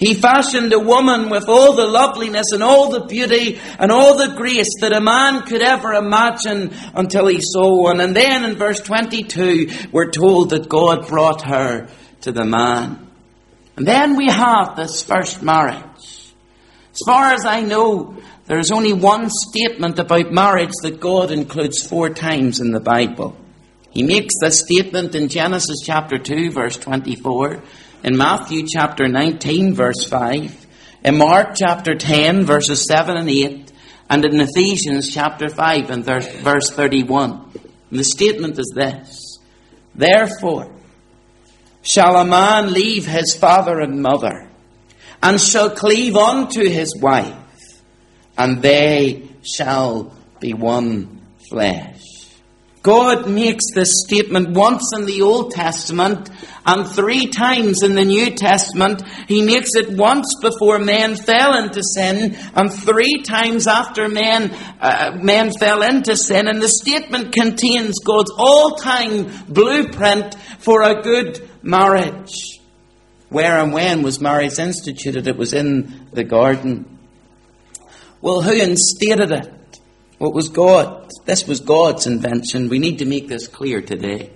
He 0.00 0.14
fashioned 0.14 0.72
a 0.72 0.78
woman 0.78 1.28
with 1.28 1.46
all 1.46 1.74
the 1.74 1.86
loveliness 1.86 2.52
and 2.52 2.62
all 2.62 2.88
the 2.88 3.04
beauty 3.04 3.60
and 3.78 3.92
all 3.92 4.16
the 4.16 4.34
grace 4.34 4.80
that 4.80 4.94
a 4.94 5.00
man 5.00 5.42
could 5.42 5.60
ever 5.60 5.92
imagine 5.92 6.72
until 6.94 7.26
he 7.26 7.42
saw 7.42 7.82
one. 7.82 8.00
And 8.00 8.16
then 8.16 8.44
in 8.44 8.56
verse 8.56 8.80
22, 8.80 9.90
we're 9.92 10.10
told 10.10 10.50
that 10.50 10.70
God 10.70 11.06
brought 11.06 11.42
her 11.42 11.88
to 12.22 12.32
the 12.32 12.46
man. 12.46 13.10
And 13.76 13.86
then 13.86 14.16
we 14.16 14.30
have 14.30 14.74
this 14.74 15.02
first 15.02 15.42
marriage. 15.42 16.32
As 16.92 17.00
far 17.04 17.34
as 17.34 17.44
I 17.44 17.60
know, 17.60 18.16
there 18.46 18.58
is 18.58 18.72
only 18.72 18.94
one 18.94 19.28
statement 19.28 19.98
about 19.98 20.32
marriage 20.32 20.72
that 20.80 20.98
God 20.98 21.30
includes 21.30 21.86
four 21.86 22.08
times 22.08 22.58
in 22.58 22.72
the 22.72 22.80
Bible. 22.80 23.36
He 23.90 24.02
makes 24.02 24.32
this 24.40 24.60
statement 24.60 25.14
in 25.14 25.28
Genesis 25.28 25.80
chapter 25.84 26.16
2, 26.16 26.52
verse 26.52 26.78
24 26.78 27.62
in 28.02 28.16
Matthew 28.16 28.66
chapter 28.66 29.08
19, 29.08 29.74
verse 29.74 30.04
5, 30.04 30.66
in 31.04 31.18
Mark 31.18 31.54
chapter 31.54 31.94
10, 31.94 32.44
verses 32.44 32.86
7 32.86 33.16
and 33.16 33.28
8, 33.28 33.72
and 34.08 34.24
in 34.24 34.40
Ephesians 34.40 35.12
chapter 35.12 35.48
5 35.48 35.90
and 35.90 36.04
verse 36.04 36.70
31. 36.70 37.52
And 37.90 37.98
the 37.98 38.04
statement 38.04 38.58
is 38.58 38.72
this 38.74 39.38
Therefore, 39.94 40.72
shall 41.82 42.16
a 42.16 42.24
man 42.24 42.72
leave 42.72 43.06
his 43.06 43.36
father 43.36 43.80
and 43.80 44.02
mother, 44.02 44.48
and 45.22 45.40
shall 45.40 45.70
cleave 45.70 46.16
unto 46.16 46.66
his 46.68 46.96
wife, 46.96 47.36
and 48.38 48.62
they 48.62 49.28
shall 49.42 50.14
be 50.40 50.54
one 50.54 51.20
flesh. 51.48 51.99
God 52.82 53.28
makes 53.28 53.64
this 53.74 54.04
statement 54.06 54.50
once 54.50 54.92
in 54.96 55.04
the 55.04 55.20
Old 55.20 55.50
Testament 55.50 56.30
and 56.64 56.86
three 56.86 57.26
times 57.26 57.82
in 57.82 57.94
the 57.94 58.06
New 58.06 58.30
Testament. 58.30 59.02
He 59.28 59.42
makes 59.42 59.70
it 59.74 59.90
once 59.90 60.34
before 60.40 60.78
men 60.78 61.14
fell 61.14 61.62
into 61.62 61.82
sin 61.82 62.36
and 62.54 62.72
three 62.72 63.22
times 63.22 63.66
after 63.66 64.08
men, 64.08 64.50
uh, 64.80 65.12
men 65.20 65.52
fell 65.52 65.82
into 65.82 66.16
sin. 66.16 66.48
And 66.48 66.62
the 66.62 66.68
statement 66.68 67.32
contains 67.32 67.98
God's 67.98 68.32
all-time 68.34 69.30
blueprint 69.46 70.34
for 70.60 70.82
a 70.82 71.02
good 71.02 71.50
marriage. 71.62 72.60
Where 73.28 73.58
and 73.58 73.74
when 73.74 74.02
was 74.02 74.22
marriage 74.22 74.58
instituted? 74.58 75.28
It 75.28 75.36
was 75.36 75.52
in 75.52 76.08
the 76.12 76.24
garden. 76.24 76.98
Well, 78.22 78.40
who 78.40 78.52
instated 78.52 79.32
it? 79.32 79.52
What 80.16 80.34
was 80.34 80.48
God? 80.48 80.99
This 81.30 81.46
was 81.46 81.60
God's 81.60 82.08
invention. 82.08 82.68
We 82.68 82.80
need 82.80 82.98
to 82.98 83.04
make 83.04 83.28
this 83.28 83.46
clear 83.46 83.80
today. 83.80 84.32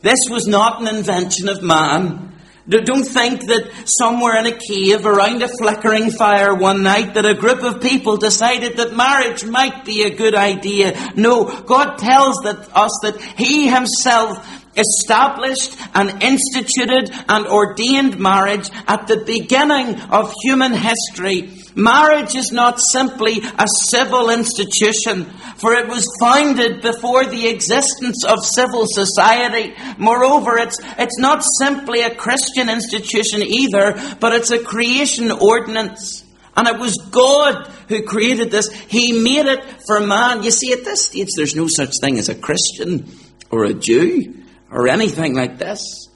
This 0.00 0.18
was 0.28 0.48
not 0.48 0.82
an 0.82 0.88
invention 0.88 1.48
of 1.48 1.62
man. 1.62 2.34
Don't 2.68 3.04
think 3.04 3.42
that 3.42 3.70
somewhere 3.84 4.38
in 4.38 4.46
a 4.46 4.58
cave 4.58 5.06
around 5.06 5.42
a 5.42 5.48
flickering 5.48 6.10
fire 6.10 6.52
one 6.52 6.82
night 6.82 7.14
that 7.14 7.24
a 7.24 7.34
group 7.34 7.62
of 7.62 7.80
people 7.80 8.16
decided 8.16 8.78
that 8.78 8.96
marriage 8.96 9.44
might 9.44 9.84
be 9.84 10.02
a 10.02 10.16
good 10.16 10.34
idea. 10.34 11.12
No, 11.14 11.44
God 11.44 11.98
tells 11.98 12.38
that, 12.38 12.68
us 12.74 12.98
that 13.02 13.20
He 13.38 13.68
Himself 13.68 14.63
established 14.76 15.76
and 15.94 16.22
instituted 16.22 17.10
and 17.28 17.46
ordained 17.46 18.18
marriage 18.18 18.70
at 18.86 19.06
the 19.06 19.22
beginning 19.24 20.00
of 20.10 20.32
human 20.42 20.72
history. 20.72 21.50
Marriage 21.76 22.36
is 22.36 22.52
not 22.52 22.80
simply 22.80 23.40
a 23.58 23.66
civil 23.88 24.30
institution, 24.30 25.24
for 25.56 25.74
it 25.74 25.88
was 25.88 26.06
founded 26.20 26.82
before 26.82 27.24
the 27.24 27.48
existence 27.48 28.24
of 28.24 28.44
civil 28.44 28.84
society. 28.86 29.74
Moreover, 29.98 30.56
it's, 30.58 30.78
it's 30.98 31.18
not 31.18 31.42
simply 31.58 32.02
a 32.02 32.14
Christian 32.14 32.68
institution 32.68 33.42
either, 33.42 34.00
but 34.20 34.32
it's 34.34 34.52
a 34.52 34.62
creation 34.62 35.32
ordinance. 35.32 36.24
And 36.56 36.68
it 36.68 36.78
was 36.78 36.96
God 37.10 37.66
who 37.88 38.04
created 38.04 38.52
this. 38.52 38.70
He 38.72 39.12
made 39.12 39.46
it 39.46 39.64
for 39.88 39.98
man. 39.98 40.44
You 40.44 40.52
see, 40.52 40.72
at 40.72 40.84
this 40.84 41.06
stage, 41.06 41.30
there's 41.36 41.56
no 41.56 41.66
such 41.66 41.94
thing 42.00 42.18
as 42.18 42.28
a 42.28 42.36
Christian 42.36 43.08
or 43.50 43.64
a 43.64 43.74
Jew 43.74 44.43
or 44.70 44.88
anything 44.88 45.34
like 45.34 45.58
this. 45.58 46.08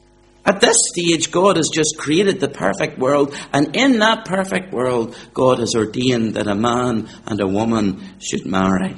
At 0.44 0.60
this 0.60 0.76
stage, 0.92 1.30
God 1.30 1.56
has 1.56 1.68
just 1.72 1.98
created 1.98 2.40
the 2.40 2.48
perfect 2.48 2.98
world, 2.98 3.34
and 3.52 3.76
in 3.76 3.98
that 3.98 4.24
perfect 4.24 4.72
world, 4.72 5.14
God 5.34 5.58
has 5.58 5.74
ordained 5.74 6.34
that 6.34 6.46
a 6.46 6.54
man 6.54 7.08
and 7.26 7.40
a 7.40 7.46
woman 7.46 8.02
should 8.18 8.46
marry. 8.46 8.96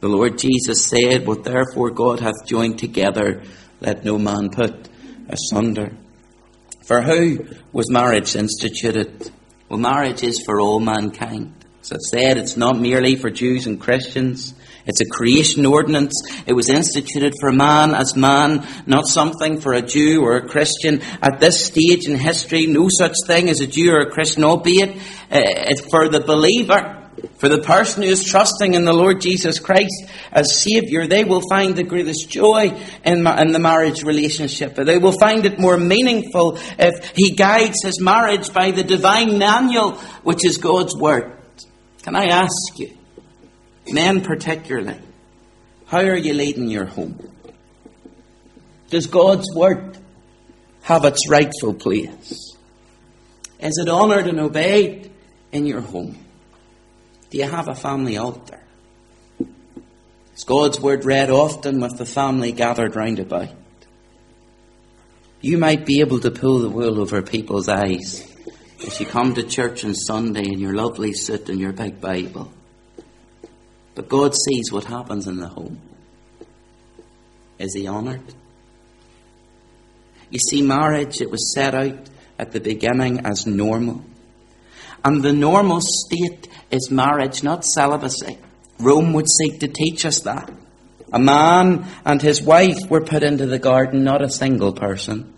The 0.00 0.08
Lord 0.08 0.38
Jesus 0.38 0.86
said, 0.86 1.26
What 1.26 1.44
therefore 1.44 1.90
God 1.90 2.20
hath 2.20 2.46
joined 2.46 2.78
together, 2.78 3.42
let 3.80 4.02
no 4.02 4.16
man 4.16 4.48
put 4.48 4.88
asunder. 5.28 5.92
For 6.86 7.02
who 7.02 7.46
was 7.72 7.90
marriage 7.90 8.34
instituted? 8.34 9.30
Well, 9.68 9.78
marriage 9.78 10.22
is 10.22 10.42
for 10.44 10.58
all 10.58 10.80
mankind. 10.80 11.54
As 11.82 11.92
I've 11.92 12.00
said, 12.00 12.38
it's 12.38 12.56
not 12.56 12.80
merely 12.80 13.16
for 13.16 13.30
Jews 13.30 13.66
and 13.66 13.80
Christians. 13.80 14.54
It's 14.86 15.00
a 15.00 15.06
creation 15.06 15.66
ordinance. 15.66 16.14
It 16.46 16.54
was 16.54 16.68
instituted 16.68 17.34
for 17.40 17.52
man 17.52 17.94
as 17.94 18.16
man, 18.16 18.66
not 18.86 19.06
something 19.06 19.60
for 19.60 19.72
a 19.74 19.82
Jew 19.82 20.22
or 20.22 20.36
a 20.36 20.48
Christian. 20.48 21.02
At 21.22 21.40
this 21.40 21.66
stage 21.66 22.06
in 22.06 22.16
history, 22.16 22.66
no 22.66 22.88
such 22.88 23.14
thing 23.26 23.48
as 23.48 23.60
a 23.60 23.66
Jew 23.66 23.92
or 23.92 24.00
a 24.00 24.10
Christian, 24.10 24.44
albeit 24.44 24.90
uh, 24.90 24.96
it's 25.30 25.82
for 25.90 26.08
the 26.08 26.20
believer. 26.20 26.96
For 27.36 27.48
the 27.48 27.60
person 27.60 28.02
who 28.02 28.08
is 28.08 28.24
trusting 28.24 28.74
in 28.74 28.84
the 28.84 28.92
Lord 28.92 29.20
Jesus 29.20 29.58
Christ 29.58 30.06
as 30.32 30.62
Saviour, 30.62 31.06
they 31.06 31.24
will 31.24 31.42
find 31.50 31.76
the 31.76 31.82
greatest 31.82 32.30
joy 32.30 32.74
in, 33.04 33.22
ma- 33.22 33.38
in, 33.38 33.52
the 33.52 33.58
marriage 33.58 34.02
relationship. 34.02 34.74
They 34.74 34.98
will 34.98 35.12
find 35.12 35.44
it 35.44 35.58
more 35.58 35.76
meaningful 35.76 36.58
if 36.78 37.12
he 37.14 37.34
guides 37.34 37.82
his 37.82 38.00
marriage 38.00 38.52
by 38.52 38.70
the 38.70 38.84
divine 38.84 39.38
manual, 39.38 39.92
which 40.22 40.46
is 40.46 40.56
God's 40.56 40.96
Word. 40.96 41.36
Can 42.02 42.16
I 42.16 42.26
ask 42.26 42.78
you, 42.78 42.96
men 43.92 44.22
particularly, 44.22 44.98
how 45.86 45.98
are 45.98 46.16
you 46.16 46.34
leading 46.34 46.68
your 46.68 46.86
home? 46.86 47.18
Does 48.90 49.06
God's 49.06 49.46
Word 49.54 49.98
have 50.82 51.04
its 51.04 51.28
rightful 51.28 51.74
place? 51.74 52.56
Is 53.60 53.78
it 53.78 53.88
honoured 53.88 54.26
and 54.26 54.40
obeyed 54.40 55.12
in 55.52 55.66
your 55.66 55.80
home? 55.80 56.16
Do 57.30 57.38
you 57.38 57.44
have 57.44 57.68
a 57.68 57.74
family 57.74 58.16
altar? 58.16 58.60
Is 60.34 60.44
God's 60.44 60.80
word 60.80 61.04
read 61.04 61.30
often 61.30 61.80
with 61.80 61.98
the 61.98 62.06
family 62.06 62.52
gathered 62.52 62.96
round 62.96 63.18
about? 63.18 63.50
You 65.42 65.58
might 65.58 65.84
be 65.84 66.00
able 66.00 66.20
to 66.20 66.30
pull 66.30 66.60
the 66.60 66.70
wool 66.70 67.00
over 67.00 67.20
people's 67.22 67.68
eyes 67.68 68.26
as 68.86 68.98
you 68.98 69.06
come 69.06 69.34
to 69.34 69.42
church 69.42 69.84
on 69.84 69.94
Sunday 69.94 70.44
in 70.44 70.58
your 70.58 70.74
lovely 70.74 71.12
suit 71.12 71.50
and 71.50 71.60
your 71.60 71.72
big 71.72 72.00
Bible. 72.00 72.52
But 73.94 74.08
God 74.08 74.34
sees 74.34 74.72
what 74.72 74.84
happens 74.84 75.26
in 75.26 75.36
the 75.36 75.48
home. 75.48 75.80
Is 77.58 77.74
He 77.74 77.88
honoured? 77.88 78.34
You 80.30 80.38
see, 80.38 80.62
marriage, 80.62 81.20
it 81.20 81.30
was 81.30 81.52
set 81.54 81.74
out 81.74 82.08
at 82.38 82.52
the 82.52 82.60
beginning 82.60 83.26
as 83.26 83.46
normal. 83.46 84.02
And 85.04 85.22
the 85.22 85.32
normal 85.32 85.80
state 85.80 86.48
is 86.70 86.90
marriage, 86.90 87.42
not 87.42 87.64
celibacy. 87.64 88.38
Rome 88.78 89.12
would 89.12 89.26
seek 89.28 89.60
to 89.60 89.68
teach 89.68 90.06
us 90.06 90.20
that. 90.20 90.50
A 91.12 91.18
man 91.18 91.86
and 92.04 92.22
his 92.22 92.40
wife 92.40 92.88
were 92.88 93.00
put 93.00 93.22
into 93.22 93.46
the 93.46 93.58
garden, 93.58 94.04
not 94.04 94.22
a 94.22 94.30
single 94.30 94.72
person. 94.72 95.34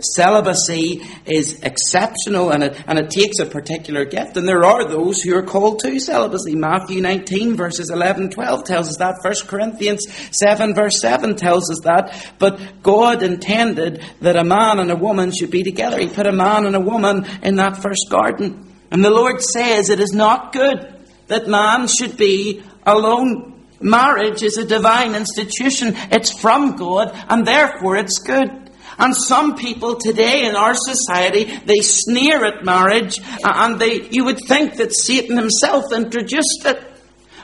Celibacy 0.00 1.02
is 1.26 1.60
exceptional 1.62 2.50
and 2.50 2.64
it, 2.64 2.82
and 2.86 2.98
it 2.98 3.10
takes 3.10 3.38
a 3.38 3.46
particular 3.46 4.04
gift. 4.04 4.36
And 4.36 4.48
there 4.48 4.64
are 4.64 4.84
those 4.84 5.22
who 5.22 5.36
are 5.36 5.42
called 5.42 5.80
to 5.80 5.98
celibacy. 5.98 6.54
Matthew 6.54 7.00
19 7.00 7.56
verses 7.56 7.90
11 7.90 8.30
12 8.30 8.64
tells 8.64 8.88
us 8.88 8.96
that. 8.98 9.16
1 9.22 9.34
Corinthians 9.46 10.06
7 10.32 10.74
verse 10.74 11.00
7 11.00 11.36
tells 11.36 11.70
us 11.70 11.80
that. 11.84 12.32
But 12.38 12.82
God 12.82 13.22
intended 13.22 14.04
that 14.20 14.36
a 14.36 14.44
man 14.44 14.78
and 14.78 14.90
a 14.90 14.96
woman 14.96 15.32
should 15.32 15.50
be 15.50 15.62
together. 15.62 15.98
He 15.98 16.08
put 16.08 16.26
a 16.26 16.32
man 16.32 16.66
and 16.66 16.76
a 16.76 16.80
woman 16.80 17.26
in 17.42 17.56
that 17.56 17.76
first 17.76 18.08
garden. 18.10 18.66
And 18.90 19.04
the 19.04 19.10
Lord 19.10 19.40
says 19.40 19.88
it 19.88 20.00
is 20.00 20.12
not 20.12 20.52
good 20.52 20.96
that 21.30 21.48
man 21.48 21.86
should 21.86 22.16
be 22.16 22.62
alone. 22.84 23.64
Marriage 23.80 24.42
is 24.42 24.58
a 24.58 24.66
divine 24.66 25.14
institution. 25.14 25.94
It's 26.10 26.38
from 26.38 26.76
God, 26.76 27.12
and 27.28 27.46
therefore 27.46 27.96
it's 27.96 28.18
good. 28.18 28.59
And 29.00 29.16
some 29.16 29.56
people 29.56 29.96
today 29.96 30.44
in 30.44 30.54
our 30.54 30.74
society, 30.74 31.44
they 31.64 31.80
sneer 31.80 32.44
at 32.44 32.64
marriage, 32.64 33.18
uh, 33.18 33.52
and 33.56 33.80
they, 33.80 34.08
you 34.10 34.26
would 34.26 34.38
think 34.46 34.76
that 34.76 34.94
Satan 34.94 35.38
himself 35.38 35.92
introduced 35.92 36.66
it. 36.66 36.84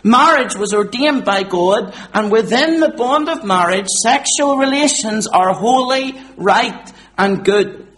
Marriage 0.05 0.55
was 0.55 0.75
ordained 0.75 1.25
by 1.25 1.43
God, 1.43 1.95
and 2.13 2.31
within 2.31 2.81
the 2.81 2.91
bond 2.91 3.31
of 3.31 3.43
marriage, 3.43 3.89
sexual 3.89 4.59
relations 4.59 5.27
are 5.27 5.55
holy, 5.55 6.15
right, 6.37 6.93
and 7.17 7.45
good. 7.45 7.89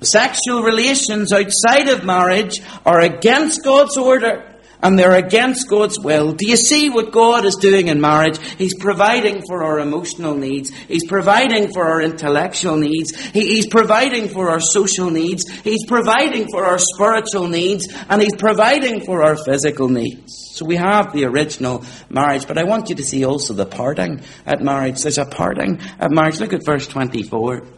Sexual 0.00 0.62
relations 0.62 1.32
outside 1.32 1.88
of 1.88 2.04
marriage 2.04 2.60
are 2.86 3.00
against 3.00 3.64
God's 3.64 3.98
order 3.98 4.48
and 4.82 4.98
they're 4.98 5.16
against 5.16 5.68
God's 5.68 5.98
will. 5.98 6.32
Do 6.32 6.48
you 6.48 6.56
see 6.56 6.90
what 6.90 7.12
God 7.12 7.44
is 7.44 7.56
doing 7.56 7.88
in 7.88 8.00
marriage? 8.00 8.38
He's 8.56 8.74
providing 8.78 9.42
for 9.46 9.62
our 9.62 9.80
emotional 9.80 10.34
needs. 10.34 10.70
He's 10.70 11.06
providing 11.06 11.72
for 11.72 11.84
our 11.84 12.00
intellectual 12.00 12.76
needs. 12.76 13.14
he's 13.32 13.66
providing 13.66 14.28
for 14.28 14.50
our 14.50 14.60
social 14.60 15.10
needs. 15.10 15.48
He's 15.60 15.86
providing 15.86 16.48
for 16.50 16.64
our 16.64 16.78
spiritual 16.78 17.48
needs. 17.48 17.86
And 18.08 18.22
He's 18.22 18.36
providing 18.36 19.04
for 19.04 19.22
our 19.22 19.36
physical 19.36 19.88
needs. 19.88 20.52
So 20.54 20.64
we 20.64 20.76
have 20.76 21.12
the 21.12 21.24
original 21.24 21.84
marriage. 22.08 22.46
But 22.46 22.58
I 22.58 22.64
want 22.64 22.88
you 22.88 22.96
to 22.96 23.04
see 23.04 23.24
also 23.24 23.54
the 23.54 23.66
parting 23.66 24.22
at 24.46 24.60
marriage. 24.60 25.02
There's 25.02 25.18
a 25.18 25.24
parting 25.24 25.80
at 25.98 26.10
marriage. 26.10 26.40
Look 26.40 26.52
at 26.52 26.64
verse 26.64 26.86
24 26.86 27.77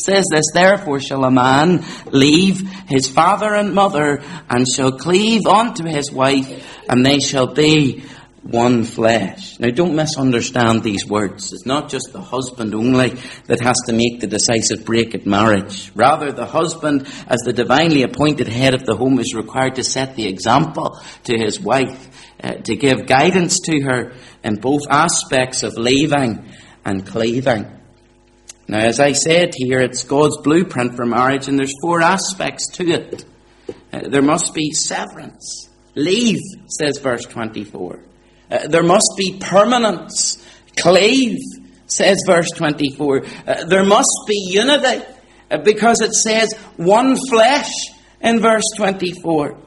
says 0.00 0.26
this, 0.32 0.46
therefore 0.52 1.00
shall 1.00 1.24
a 1.24 1.30
man 1.30 1.84
leave 2.06 2.68
his 2.88 3.08
father 3.08 3.54
and 3.54 3.74
mother 3.74 4.22
and 4.48 4.66
shall 4.66 4.92
cleave 4.92 5.46
unto 5.46 5.84
his 5.84 6.10
wife 6.10 6.66
and 6.88 7.04
they 7.04 7.20
shall 7.20 7.54
be 7.54 8.02
one 8.42 8.84
flesh. 8.84 9.58
Now 9.60 9.70
don't 9.70 9.94
misunderstand 9.94 10.82
these 10.82 11.06
words. 11.06 11.52
It's 11.52 11.66
not 11.66 11.90
just 11.90 12.12
the 12.12 12.20
husband 12.20 12.74
only 12.74 13.10
that 13.46 13.60
has 13.60 13.76
to 13.86 13.92
make 13.92 14.20
the 14.20 14.26
decisive 14.26 14.84
break 14.84 15.14
at 15.14 15.26
marriage. 15.26 15.92
Rather, 15.94 16.32
the 16.32 16.46
husband, 16.46 17.06
as 17.26 17.40
the 17.40 17.52
divinely 17.52 18.02
appointed 18.02 18.48
head 18.48 18.74
of 18.74 18.84
the 18.84 18.96
home, 18.96 19.18
is 19.18 19.34
required 19.34 19.74
to 19.74 19.84
set 19.84 20.16
the 20.16 20.26
example 20.26 20.98
to 21.24 21.36
his 21.36 21.60
wife, 21.60 22.08
uh, 22.42 22.52
to 22.52 22.76
give 22.76 23.06
guidance 23.06 23.58
to 23.64 23.80
her 23.82 24.14
in 24.42 24.56
both 24.56 24.82
aspects 24.88 25.62
of 25.62 25.76
leaving 25.76 26.50
and 26.84 27.06
cleaving. 27.06 27.79
Now, 28.70 28.78
as 28.78 29.00
I 29.00 29.14
said 29.14 29.52
here, 29.56 29.80
it's 29.80 30.04
God's 30.04 30.36
blueprint 30.42 30.94
for 30.94 31.04
marriage, 31.04 31.48
and 31.48 31.58
there's 31.58 31.74
four 31.82 32.00
aspects 32.02 32.68
to 32.74 32.88
it. 32.88 33.24
Uh, 33.92 34.02
there 34.08 34.22
must 34.22 34.54
be 34.54 34.70
severance. 34.70 35.68
Leave, 35.96 36.38
says 36.68 36.98
verse 36.98 37.24
24. 37.24 37.98
Uh, 38.48 38.68
there 38.68 38.84
must 38.84 39.14
be 39.18 39.38
permanence. 39.40 40.46
Cleave, 40.76 41.40
says 41.88 42.22
verse 42.24 42.52
24. 42.52 43.24
Uh, 43.24 43.64
there 43.64 43.82
must 43.82 44.24
be 44.28 44.50
unity, 44.52 45.04
uh, 45.50 45.58
because 45.58 46.00
it 46.00 46.12
says 46.12 46.56
one 46.76 47.16
flesh 47.28 47.72
in 48.20 48.38
verse 48.38 48.70
24. 48.76 49.58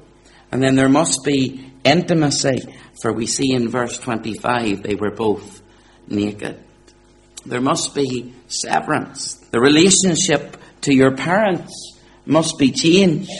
And 0.49 0.63
then 0.63 0.75
there 0.75 0.87
must 0.87 1.25
be 1.25 1.73
intimacy, 1.83 2.73
for 3.01 3.11
we 3.11 3.25
see 3.25 3.51
in 3.51 3.67
verse 3.67 3.99
25 3.99 4.81
they 4.81 4.95
were 4.95 5.11
both 5.11 5.61
naked. 6.07 6.57
There 7.45 7.61
must 7.61 7.93
be 7.93 8.33
severance. 8.47 9.35
The 9.51 9.59
relationship 9.59 10.57
to 10.81 10.93
your 10.93 11.15
parents 11.15 11.97
must 12.25 12.57
be 12.57 12.71
changed. 12.71 13.31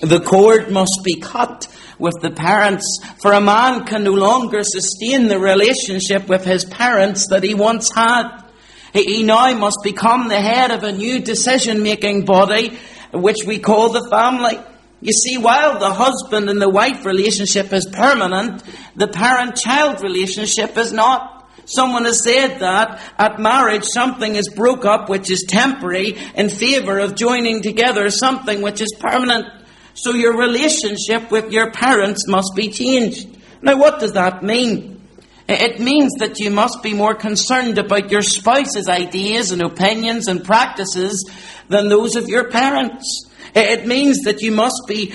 The 0.00 0.20
cord 0.20 0.70
must 0.70 1.00
be 1.04 1.16
cut 1.16 1.66
with 1.98 2.14
the 2.22 2.30
parents, 2.30 3.00
for 3.20 3.32
a 3.32 3.40
man 3.40 3.84
can 3.84 4.04
no 4.04 4.12
longer 4.12 4.62
sustain 4.62 5.26
the 5.26 5.40
relationship 5.40 6.28
with 6.28 6.44
his 6.44 6.64
parents 6.64 7.26
that 7.30 7.42
he 7.42 7.54
once 7.54 7.92
had. 7.92 8.44
He 8.92 9.24
now 9.24 9.52
must 9.54 9.78
become 9.82 10.28
the 10.28 10.40
head 10.40 10.70
of 10.70 10.84
a 10.84 10.92
new 10.92 11.18
decision 11.20 11.82
making 11.82 12.24
body, 12.24 12.78
which 13.12 13.38
we 13.44 13.58
call 13.58 13.90
the 13.90 14.08
family. 14.08 14.58
You 15.00 15.12
see, 15.12 15.38
while 15.38 15.78
the 15.78 15.92
husband 15.92 16.48
and 16.48 16.60
the 16.62 16.70
wife 16.70 17.04
relationship 17.04 17.72
is 17.72 17.86
permanent, 17.86 18.62
the 18.96 19.08
parent 19.08 19.56
child 19.56 20.00
relationship 20.02 20.76
is 20.78 20.92
not. 20.92 21.37
Someone 21.68 22.06
has 22.06 22.24
said 22.24 22.60
that 22.60 22.98
at 23.18 23.38
marriage 23.38 23.84
something 23.84 24.36
is 24.36 24.48
broke 24.48 24.86
up 24.86 25.10
which 25.10 25.30
is 25.30 25.44
temporary 25.46 26.16
in 26.34 26.48
favour 26.48 26.98
of 26.98 27.14
joining 27.14 27.60
together 27.60 28.08
something 28.08 28.62
which 28.62 28.80
is 28.80 28.94
permanent. 28.98 29.46
So 29.92 30.14
your 30.14 30.38
relationship 30.38 31.30
with 31.30 31.52
your 31.52 31.70
parents 31.70 32.26
must 32.26 32.54
be 32.56 32.70
changed. 32.70 33.36
Now 33.60 33.76
what 33.76 34.00
does 34.00 34.14
that 34.14 34.42
mean? 34.42 35.06
It 35.46 35.78
means 35.78 36.14
that 36.20 36.38
you 36.38 36.50
must 36.50 36.82
be 36.82 36.94
more 36.94 37.14
concerned 37.14 37.76
about 37.76 38.10
your 38.10 38.22
spouse's 38.22 38.88
ideas 38.88 39.50
and 39.50 39.60
opinions 39.60 40.26
and 40.26 40.42
practices 40.42 41.30
than 41.68 41.90
those 41.90 42.16
of 42.16 42.28
your 42.28 42.50
parents. 42.50 43.27
It 43.54 43.86
means 43.86 44.22
that 44.22 44.40
you 44.42 44.52
must 44.52 44.82
be, 44.86 45.14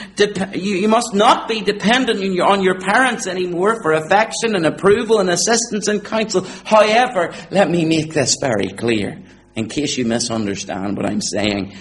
you 0.54 0.88
must 0.88 1.14
not 1.14 1.48
be 1.48 1.62
dependent 1.62 2.20
on 2.20 2.34
your, 2.34 2.46
on 2.46 2.64
your 2.64 2.80
parents 2.80 3.28
anymore 3.28 3.82
for 3.82 3.94
affection 3.94 4.56
and 4.56 4.66
approval 4.66 5.20
and 5.20 5.30
assistance 5.30 5.88
and 5.88 6.04
counsel. 6.04 6.46
However, 6.66 7.34
let 7.52 7.70
me 7.70 7.86
make 7.86 8.14
this 8.14 8.38
very 8.40 8.70
clear, 8.70 9.22
in 9.56 9.70
case 9.70 9.98
you 9.98 10.06
misunderstand 10.06 10.98
what 10.98 11.06
I'm 11.06 11.22
saying. 11.22 11.76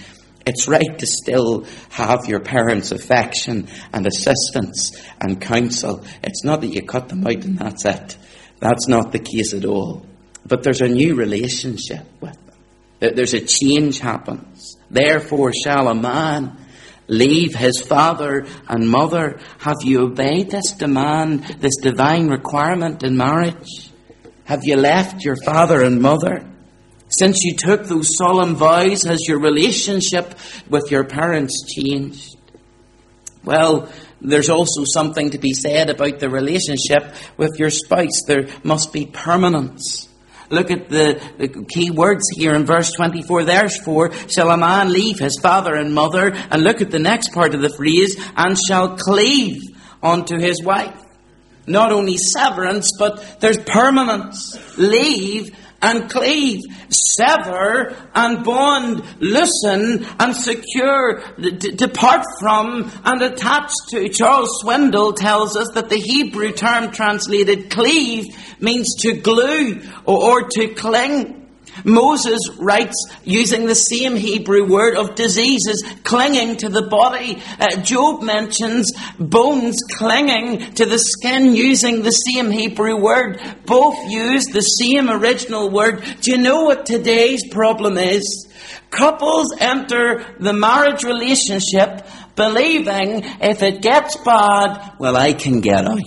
It's 0.45 0.67
right 0.67 0.99
to 0.99 1.07
still 1.07 1.65
have 1.89 2.25
your 2.27 2.41
parents' 2.41 2.91
affection 2.91 3.69
and 3.93 4.05
assistance 4.05 4.91
and 5.21 5.39
counsel. 5.39 6.03
It's 6.21 6.43
not 6.43 6.61
that 6.61 6.67
you 6.67 6.81
cut 6.81 7.07
them 7.07 7.25
out 7.25 7.45
and 7.45 7.57
that's 7.57 7.85
it. 7.85 8.17
That's 8.59 8.87
not 8.87 9.11
the 9.11 9.19
case 9.19 9.53
at 9.53 9.65
all. 9.65 10.05
But 10.45 10.63
there's 10.63 10.81
a 10.81 10.87
new 10.89 11.15
relationship 11.15 12.05
with 12.19 12.33
them. 12.45 13.15
There's 13.15 13.33
a 13.33 13.41
change 13.41 13.99
happens. 13.99 14.77
Therefore 14.93 15.51
shall 15.51 15.87
a 15.89 15.95
man 15.95 16.55
leave 17.07 17.55
his 17.55 17.81
father 17.81 18.45
and 18.67 18.87
mother. 18.87 19.39
Have 19.59 19.77
you 19.83 20.03
obeyed 20.03 20.51
this 20.51 20.71
demand, 20.71 21.43
this 21.59 21.75
divine 21.81 22.29
requirement 22.29 23.03
in 23.03 23.17
marriage? 23.17 23.91
Have 24.45 24.63
you 24.63 24.77
left 24.77 25.25
your 25.25 25.35
father 25.35 25.81
and 25.81 26.01
mother? 26.01 26.49
Since 27.09 27.43
you 27.43 27.55
took 27.55 27.85
those 27.85 28.15
solemn 28.17 28.55
vows, 28.55 29.03
has 29.03 29.27
your 29.27 29.39
relationship 29.39 30.37
with 30.69 30.91
your 30.91 31.03
parents 31.03 31.65
changed? 31.75 32.37
Well, 33.43 33.91
there's 34.21 34.49
also 34.49 34.83
something 34.85 35.31
to 35.31 35.37
be 35.37 35.53
said 35.53 35.89
about 35.89 36.19
the 36.19 36.29
relationship 36.29 37.13
with 37.35 37.59
your 37.59 37.69
spouse. 37.69 38.23
There 38.25 38.47
must 38.63 38.93
be 38.93 39.05
permanence. 39.05 40.07
Look 40.53 40.69
at 40.69 40.87
the, 40.87 41.19
the, 41.39 41.65
key 41.65 41.89
words 41.89 42.23
here 42.35 42.53
in 42.53 42.65
verse 42.65 42.91
24. 42.91 43.43
Therefore 43.43 44.11
shall 44.29 44.51
a 44.51 44.57
man 44.57 44.93
leave 44.93 45.17
his 45.17 45.39
father 45.41 45.73
and 45.73 45.95
mother, 45.95 46.31
and 46.33 46.63
look 46.63 46.79
at 46.79 46.91
the 46.91 46.99
next 46.99 47.33
part 47.33 47.55
of 47.55 47.61
the 47.61 47.73
phrase, 47.75 48.15
and 48.37 48.55
shall 48.55 48.95
cleave 48.95 49.61
unto 50.03 50.37
his 50.37 50.61
wife. 50.63 51.01
Not 51.65 51.91
only 51.91 52.17
severance, 52.17 52.89
but 52.99 53.39
there's 53.39 53.57
permanence. 53.57 54.77
Leave 54.77 55.57
and 55.83 56.09
cleave, 56.09 56.61
sever 56.89 57.93
and 58.15 58.43
bond, 58.43 59.03
loosen 59.19 60.05
and 60.19 60.35
secure, 60.35 61.21
d- 61.39 61.75
depart 61.75 62.25
from 62.39 62.89
and 63.03 63.21
attach 63.21 63.71
to. 63.89 64.07
Charles 64.09 64.63
Swindoll 64.63 65.15
tells 65.15 65.55
us 65.57 65.69
that 65.73 65.89
the 65.89 65.97
Hebrew 65.97 66.53
term 66.53 66.91
translated 66.91 67.69
cleave 67.69 68.33
means 68.59 68.95
to 69.01 69.13
glue 69.13 69.81
or, 70.05 70.23
or 70.23 70.49
to 70.49 70.73
cling. 70.73 71.42
Moses 71.83 72.39
writes 72.59 72.95
using 73.23 73.65
the 73.65 73.75
same 73.75 74.15
Hebrew 74.15 74.65
word 74.65 74.95
of 74.95 75.15
diseases 75.15 75.83
clinging 76.03 76.57
to 76.57 76.69
the 76.69 76.87
body. 76.87 77.41
Uh, 77.59 77.81
Job 77.81 78.21
mentions 78.23 78.91
bones 79.19 79.77
clinging 79.91 80.73
to 80.75 80.85
the 80.85 80.99
skin 80.99 81.55
using 81.55 82.01
the 82.01 82.11
same 82.11 82.51
Hebrew 82.51 82.95
word. 82.95 83.41
Both 83.65 84.09
use 84.09 84.45
the 84.45 84.61
same 84.61 85.09
original 85.09 85.69
word. 85.69 86.03
Do 86.21 86.31
you 86.31 86.37
know 86.37 86.63
what 86.63 86.85
today's 86.85 87.47
problem 87.49 87.97
is? 87.97 88.47
Couples 88.89 89.55
enter 89.59 90.23
the 90.39 90.53
marriage 90.53 91.03
relationship 91.03 92.05
believing 92.35 93.23
if 93.41 93.63
it 93.63 93.81
gets 93.81 94.17
bad, 94.17 94.93
well, 94.99 95.17
I 95.17 95.33
can 95.33 95.61
get 95.61 95.85
out. 95.85 95.99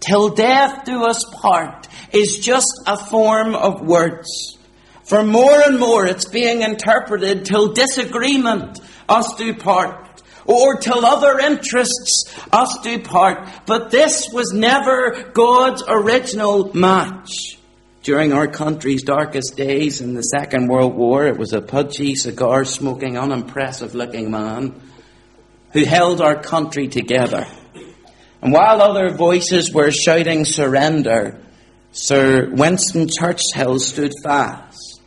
Till 0.00 0.30
death 0.30 0.84
do 0.84 1.04
us 1.04 1.24
part 1.42 1.77
is 2.12 2.38
just 2.38 2.72
a 2.86 2.96
form 2.96 3.54
of 3.54 3.80
words. 3.80 4.58
For 5.04 5.22
more 5.22 5.60
and 5.62 5.78
more 5.78 6.06
it's 6.06 6.26
being 6.26 6.62
interpreted 6.62 7.46
till 7.46 7.72
disagreement 7.72 8.78
us 9.08 9.34
do 9.36 9.54
part. 9.54 10.22
Or 10.44 10.76
till 10.76 11.04
other 11.04 11.38
interests 11.38 12.34
us 12.52 12.78
do 12.82 12.98
part. 13.00 13.48
But 13.66 13.90
this 13.90 14.28
was 14.32 14.52
never 14.52 15.30
God's 15.32 15.82
original 15.86 16.74
match. 16.74 17.58
During 18.02 18.32
our 18.32 18.48
country's 18.48 19.02
darkest 19.02 19.56
days 19.56 20.00
in 20.00 20.14
the 20.14 20.22
Second 20.22 20.68
World 20.68 20.94
War, 20.94 21.26
it 21.26 21.36
was 21.36 21.52
a 21.52 21.60
pudgy, 21.60 22.14
cigar 22.14 22.64
smoking, 22.64 23.18
unimpressive 23.18 23.94
looking 23.94 24.30
man 24.30 24.80
who 25.72 25.84
held 25.84 26.20
our 26.20 26.40
country 26.40 26.88
together. 26.88 27.46
And 28.40 28.52
while 28.52 28.80
other 28.80 29.10
voices 29.10 29.72
were 29.72 29.90
shouting 29.90 30.44
surrender, 30.44 31.40
Sir 32.00 32.48
Winston 32.52 33.08
Churchill 33.08 33.80
stood 33.80 34.12
fast. 34.22 35.02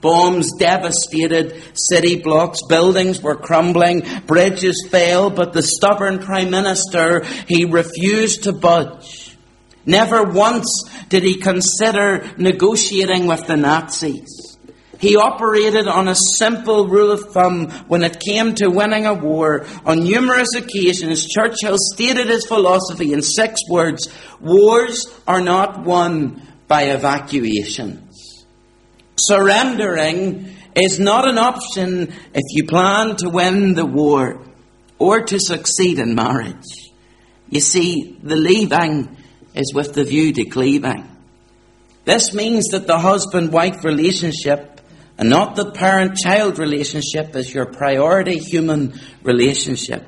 Bombs 0.00 0.52
devastated 0.58 1.62
city 1.74 2.18
blocks, 2.18 2.62
buildings 2.66 3.22
were 3.22 3.36
crumbling, 3.36 4.02
bridges 4.26 4.88
fell, 4.90 5.28
but 5.28 5.52
the 5.52 5.62
stubborn 5.62 6.18
Prime 6.18 6.50
Minister, 6.50 7.24
he 7.46 7.66
refused 7.66 8.44
to 8.44 8.52
budge. 8.52 9.36
Never 9.84 10.24
once 10.24 10.84
did 11.10 11.24
he 11.24 11.34
consider 11.36 12.24
negotiating 12.38 13.26
with 13.26 13.46
the 13.46 13.58
Nazis. 13.58 14.39
He 15.00 15.16
operated 15.16 15.88
on 15.88 16.08
a 16.08 16.14
simple 16.36 16.86
rule 16.86 17.10
of 17.10 17.32
thumb 17.32 17.70
when 17.88 18.02
it 18.02 18.20
came 18.20 18.54
to 18.56 18.68
winning 18.68 19.06
a 19.06 19.14
war. 19.14 19.66
On 19.86 20.04
numerous 20.04 20.54
occasions, 20.54 21.26
Churchill 21.26 21.76
stated 21.78 22.26
his 22.26 22.44
philosophy 22.44 23.14
in 23.14 23.22
six 23.22 23.60
words 23.68 24.08
Wars 24.40 25.06
are 25.26 25.40
not 25.40 25.84
won 25.84 26.46
by 26.68 26.82
evacuations. 26.82 28.44
Surrendering 29.16 30.54
is 30.74 31.00
not 31.00 31.26
an 31.26 31.38
option 31.38 32.12
if 32.34 32.44
you 32.50 32.66
plan 32.66 33.16
to 33.16 33.30
win 33.30 33.74
the 33.74 33.86
war 33.86 34.42
or 34.98 35.22
to 35.22 35.40
succeed 35.40 35.98
in 35.98 36.14
marriage. 36.14 36.90
You 37.48 37.60
see, 37.60 38.18
the 38.22 38.36
leaving 38.36 39.16
is 39.54 39.72
with 39.74 39.94
the 39.94 40.04
view 40.04 40.32
to 40.34 40.44
cleaving. 40.44 41.06
This 42.04 42.34
means 42.34 42.68
that 42.68 42.86
the 42.86 42.98
husband 42.98 43.52
wife 43.52 43.82
relationship 43.82 44.79
and 45.20 45.28
not 45.28 45.54
the 45.54 45.70
parent 45.70 46.16
child 46.16 46.58
relationship 46.58 47.36
as 47.36 47.52
your 47.52 47.66
priority 47.66 48.38
human 48.38 48.98
relationship. 49.22 50.02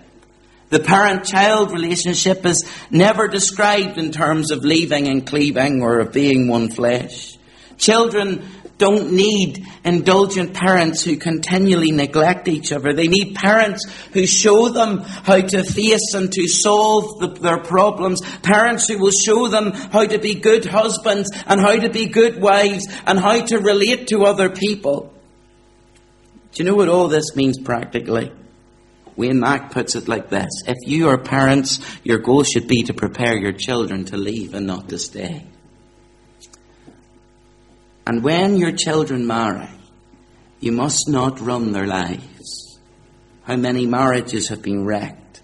The 0.70 0.81
parent 0.81 1.27
child 1.27 1.70
relationship 1.70 2.46
is 2.46 2.66
never 2.90 3.29
described 3.29 3.98
in 3.98 4.11
terms 4.11 4.51
of 4.51 4.64
leaving 4.64 5.09
and 5.09 5.27
cleaving 5.27 5.83
or 5.83 5.98
of 5.98 6.12
being 6.12 6.48
one 6.48 6.70
flesh. 6.70 7.37
Children 7.83 8.49
don't 8.79 9.12
need 9.12 9.66
indulgent 9.85 10.55
parents 10.55 11.03
who 11.03 11.16
continually 11.16 11.90
neglect 11.90 12.47
each 12.47 12.71
other. 12.71 12.92
They 12.92 13.09
need 13.09 13.35
parents 13.35 13.85
who 14.12 14.25
show 14.25 14.68
them 14.68 14.99
how 15.01 15.40
to 15.40 15.64
face 15.64 16.14
and 16.14 16.33
to 16.33 16.47
solve 16.47 17.18
the, 17.18 17.27
their 17.40 17.59
problems. 17.59 18.21
Parents 18.38 18.87
who 18.88 18.99
will 18.99 19.11
show 19.11 19.49
them 19.49 19.73
how 19.73 20.07
to 20.07 20.18
be 20.18 20.37
good 20.37 20.64
husbands 20.64 21.29
and 21.47 21.61
how 21.61 21.75
to 21.77 21.90
be 21.90 22.07
good 22.07 22.40
wives 22.40 22.87
and 23.05 23.18
how 23.18 23.45
to 23.47 23.59
relate 23.59 24.07
to 24.09 24.27
other 24.27 24.49
people. 24.49 25.12
Do 26.53 26.62
you 26.62 26.71
know 26.71 26.77
what 26.77 26.88
all 26.88 27.09
this 27.09 27.35
means 27.35 27.59
practically? 27.59 28.33
Wayne 29.16 29.40
Mack 29.40 29.73
puts 29.73 29.97
it 29.97 30.07
like 30.07 30.29
this 30.29 30.62
If 30.68 30.77
you 30.87 31.09
are 31.09 31.18
parents, 31.18 31.81
your 32.05 32.18
goal 32.18 32.45
should 32.45 32.68
be 32.68 32.85
to 32.85 32.95
prepare 32.95 33.37
your 33.37 33.53
children 33.53 34.05
to 34.07 34.16
leave 34.16 34.55
and 34.55 34.68
not 34.68 34.88
to 34.90 34.99
stay. 34.99 35.52
And 38.07 38.23
when 38.23 38.57
your 38.57 38.73
children 38.73 39.27
marry, 39.27 39.69
you 40.61 40.73
must 40.73 41.09
not 41.09 41.41
run 41.41 41.73
their 41.73 41.87
lives. 41.87 42.79
How 43.45 43.57
many 43.57 43.87
marriages 43.87 44.49
have 44.49 44.62
been 44.62 44.85
wrecked 44.85 45.43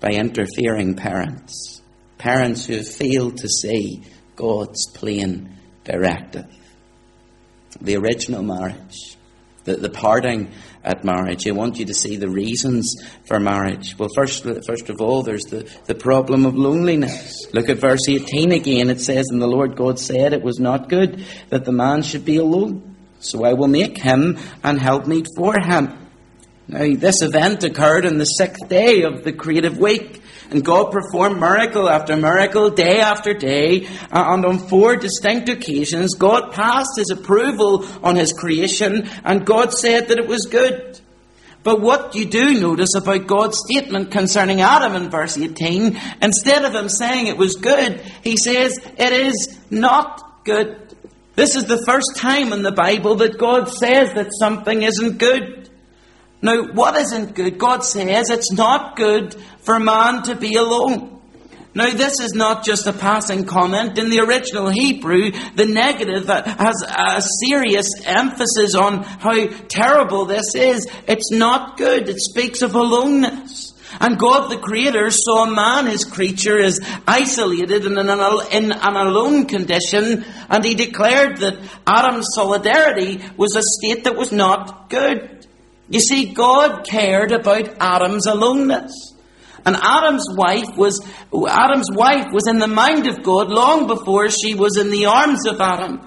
by 0.00 0.10
interfering 0.10 0.94
parents? 0.94 1.82
Parents 2.18 2.66
who 2.66 2.74
have 2.76 2.88
failed 2.88 3.38
to 3.38 3.48
see 3.48 4.02
God's 4.36 4.90
plain 4.94 5.56
directive. 5.84 6.46
The 7.80 7.96
original 7.96 8.42
marriage, 8.42 9.16
the, 9.64 9.76
the 9.76 9.90
parting 9.90 10.50
at 10.84 11.04
marriage. 11.04 11.46
I 11.46 11.52
want 11.52 11.78
you 11.78 11.86
to 11.86 11.94
see 11.94 12.16
the 12.16 12.30
reasons 12.30 12.94
for 13.26 13.40
marriage. 13.40 13.96
Well, 13.98 14.08
first, 14.14 14.44
first 14.44 14.88
of 14.90 15.00
all, 15.00 15.22
there's 15.22 15.44
the, 15.44 15.70
the 15.86 15.94
problem 15.94 16.46
of 16.46 16.54
loneliness. 16.54 17.46
Look 17.52 17.68
at 17.68 17.78
verse 17.78 18.08
18 18.08 18.52
again. 18.52 18.90
It 18.90 19.00
says, 19.00 19.26
And 19.30 19.40
the 19.40 19.46
Lord 19.46 19.76
God 19.76 19.98
said, 19.98 20.32
It 20.32 20.42
was 20.42 20.58
not 20.58 20.88
good 20.88 21.24
that 21.50 21.64
the 21.64 21.72
man 21.72 22.02
should 22.02 22.24
be 22.24 22.36
alone. 22.36 22.96
So 23.20 23.44
I 23.44 23.54
will 23.54 23.68
make 23.68 23.98
him 23.98 24.38
an 24.62 24.78
helpmeet 24.78 25.26
for 25.36 25.58
him. 25.58 26.08
Now, 26.68 26.94
this 26.94 27.22
event 27.22 27.64
occurred 27.64 28.04
on 28.04 28.18
the 28.18 28.24
sixth 28.24 28.68
day 28.68 29.02
of 29.02 29.24
the 29.24 29.32
creative 29.32 29.78
week. 29.78 30.22
And 30.50 30.64
God 30.64 30.92
performed 30.92 31.40
miracle 31.40 31.88
after 31.88 32.16
miracle, 32.16 32.70
day 32.70 33.00
after 33.00 33.34
day, 33.34 33.86
uh, 34.10 34.24
and 34.28 34.44
on 34.44 34.58
four 34.58 34.96
distinct 34.96 35.48
occasions, 35.48 36.14
God 36.14 36.52
passed 36.52 36.96
His 36.96 37.10
approval 37.10 37.84
on 38.02 38.16
His 38.16 38.32
creation, 38.32 39.08
and 39.24 39.46
God 39.46 39.72
said 39.72 40.08
that 40.08 40.18
it 40.18 40.26
was 40.26 40.46
good. 40.50 41.00
But 41.62 41.80
what 41.80 42.14
you 42.14 42.24
do 42.24 42.60
notice 42.60 42.94
about 42.94 43.26
God's 43.26 43.58
statement 43.68 44.10
concerning 44.10 44.60
Adam 44.60 44.94
in 44.94 45.10
verse 45.10 45.36
18, 45.36 46.00
instead 46.22 46.64
of 46.64 46.74
Him 46.74 46.88
saying 46.88 47.26
it 47.26 47.36
was 47.36 47.56
good, 47.56 48.00
He 48.22 48.36
says 48.36 48.78
it 48.96 49.12
is 49.12 49.58
not 49.70 50.44
good. 50.44 50.96
This 51.34 51.56
is 51.56 51.66
the 51.66 51.84
first 51.84 52.16
time 52.16 52.52
in 52.52 52.62
the 52.62 52.72
Bible 52.72 53.16
that 53.16 53.38
God 53.38 53.68
says 53.68 54.14
that 54.14 54.30
something 54.38 54.82
isn't 54.82 55.18
good. 55.18 55.67
Now, 56.40 56.72
what 56.72 56.96
isn't 56.96 57.34
good? 57.34 57.58
God 57.58 57.84
says 57.84 58.30
it's 58.30 58.52
not 58.52 58.96
good 58.96 59.34
for 59.60 59.78
man 59.80 60.22
to 60.24 60.34
be 60.34 60.54
alone. 60.54 61.20
Now, 61.74 61.90
this 61.90 62.18
is 62.20 62.32
not 62.32 62.64
just 62.64 62.86
a 62.86 62.92
passing 62.92 63.44
comment. 63.44 63.98
In 63.98 64.10
the 64.10 64.20
original 64.20 64.68
Hebrew, 64.68 65.30
the 65.54 65.66
negative 65.66 66.26
has 66.26 66.82
a 66.82 67.22
serious 67.46 67.86
emphasis 68.04 68.74
on 68.74 69.02
how 69.02 69.46
terrible 69.68 70.24
this 70.24 70.54
is. 70.54 70.86
It's 71.06 71.30
not 71.30 71.76
good. 71.76 72.08
It 72.08 72.20
speaks 72.20 72.62
of 72.62 72.74
aloneness. 72.74 73.74
And 74.00 74.18
God 74.18 74.50
the 74.50 74.58
Creator 74.58 75.10
saw 75.10 75.46
man, 75.46 75.86
his 75.86 76.04
creature, 76.04 76.58
as 76.58 76.80
isolated 77.06 77.84
and 77.84 77.98
in 77.98 78.08
an, 78.08 78.72
alone 78.72 79.46
condition, 79.46 80.24
and 80.48 80.64
he 80.64 80.74
declared 80.74 81.38
that 81.38 81.58
Adam's 81.86 82.28
solidarity 82.34 83.20
was 83.36 83.56
a 83.56 83.62
state 83.62 84.04
that 84.04 84.16
was 84.16 84.32
not 84.32 84.90
good. 84.90 85.37
You 85.88 86.00
see, 86.00 86.32
God 86.32 86.86
cared 86.86 87.32
about 87.32 87.76
Adam's 87.80 88.26
aloneness. 88.26 88.92
And 89.64 89.76
Adam's 89.76 90.26
wife 90.30 90.76
was 90.76 91.00
Adam's 91.32 91.90
wife 91.90 92.28
was 92.32 92.46
in 92.46 92.58
the 92.58 92.68
mind 92.68 93.06
of 93.06 93.22
God 93.22 93.50
long 93.50 93.86
before 93.86 94.30
she 94.30 94.54
was 94.54 94.78
in 94.78 94.90
the 94.90 95.06
arms 95.06 95.46
of 95.46 95.60
Adam. 95.60 96.00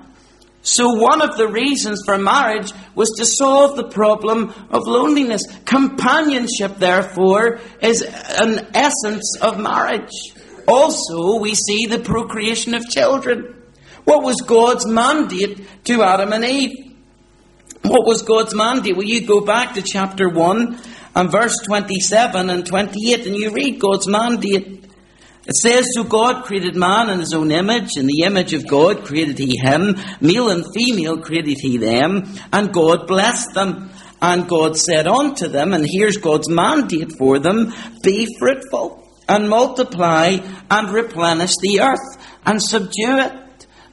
So 0.63 0.94
one 0.94 1.22
of 1.22 1.38
the 1.38 1.48
reasons 1.48 2.02
for 2.06 2.17
marriage 2.17 2.72
was 2.94 3.10
to 3.17 3.26
solve 3.26 3.76
the 3.76 3.89
problem 3.89 4.54
of 4.70 4.88
loneliness. 4.88 5.41
Companionship, 5.65 6.78
therefore, 6.78 7.60
is 7.82 8.02
an 8.04 8.67
essence 8.74 9.38
of 9.41 9.60
marriage. 9.60 10.12
Also, 10.67 11.39
we 11.39 11.56
see 11.56 11.88
the 11.88 12.00
procreation 12.00 12.76
of 12.76 12.88
children. 12.88 13.56
What 14.04 14.24
was 14.24 14.41
God's 14.41 14.86
mandate 14.86 15.67
to 15.86 16.04
Adam 16.04 16.32
and 16.32 16.46
Eve? 16.46 16.91
What 17.84 18.06
was 18.06 18.22
God's 18.22 18.54
mandate? 18.54 18.96
Well, 18.96 19.08
you 19.08 19.26
go 19.26 19.41
back 19.41 19.74
to 19.74 19.82
chapter 19.82 20.30
1 20.30 20.80
and 21.15 21.32
verse 21.32 21.58
27 21.65 22.50
and 22.50 22.65
28 22.65 23.28
and 23.28 23.36
you 23.36 23.52
read 23.52 23.80
God's 23.80 24.08
mandate. 24.08 24.86
It 25.48 25.56
says, 25.56 25.89
So 25.94 26.04
God 26.04 26.46
created 26.46 26.76
man 26.76 27.10
in 27.10 27.20
his 27.20 27.34
own 27.34 27.52
image, 27.52 27.98
in 27.98 28.06
the 28.06 28.22
image 28.22 28.54
of 28.54 28.67
God 28.67 29.06
created 29.06 29.39
he 29.39 29.58
him, 29.58 29.96
male 30.20 30.50
and 30.50 30.63
female 30.76 31.17
created 31.17 31.58
he 31.60 31.78
them, 31.78 32.30
and 32.54 32.72
God 32.72 33.08
blessed 33.08 33.54
them. 33.54 33.89
And 34.22 34.48
God 34.48 34.78
said 34.78 35.08
unto 35.08 35.48
them, 35.48 35.74
and 35.74 35.84
here's 35.84 36.17
God's 36.17 36.48
mandate 36.48 37.13
for 37.17 37.39
them, 37.39 37.74
be 38.04 38.28
fruitful 38.38 39.02
and 39.28 39.50
multiply 39.50 40.38
and 40.70 40.89
replenish 40.94 41.56
the 41.58 41.82
earth 41.82 42.38
and 42.46 42.62
subdue 42.62 43.17
it. 43.17 43.41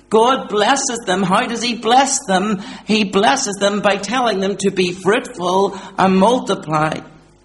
God 0.08 0.48
blesses 0.48 1.00
them. 1.06 1.22
How 1.22 1.46
does 1.46 1.62
He 1.62 1.76
bless 1.76 2.24
them? 2.26 2.62
He 2.86 3.04
blesses 3.04 3.56
them 3.60 3.80
by 3.80 3.96
telling 3.96 4.40
them 4.40 4.56
to 4.58 4.70
be 4.70 4.92
fruitful 4.92 5.78
and 5.98 6.16
multiply. 6.16 7.00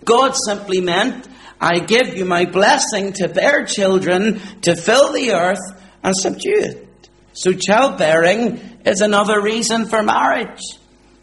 God 0.06 0.36
simply 0.46 0.82
meant, 0.82 1.28
I 1.60 1.80
give 1.80 2.16
you 2.16 2.26
my 2.26 2.46
blessing 2.46 3.14
to 3.14 3.28
bear 3.28 3.66
children, 3.66 4.42
to 4.62 4.76
fill 4.76 5.14
the 5.14 5.32
earth 5.32 5.82
and 6.04 6.16
subdue 6.16 6.52
it. 6.56 7.10
So 7.34 7.52
childbearing 7.52 8.60
is 8.86 9.02
another 9.02 9.42
reason 9.42 9.86
for 9.86 10.04
marriage. 10.04 10.62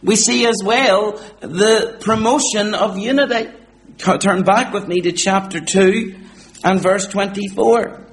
We 0.03 0.17
see 0.17 0.47
as 0.47 0.63
well 0.65 1.13
the 1.41 1.99
promotion 2.01 2.75
of 2.75 2.99
unity. 2.99 3.51
Turn 3.99 4.43
back 4.43 4.73
with 4.73 4.89
me 4.89 5.03
to 5.03 5.13
chapter 5.13 5.61
2 5.61 6.17
and 6.65 6.81
verse 6.81 7.07
24. 7.07 8.07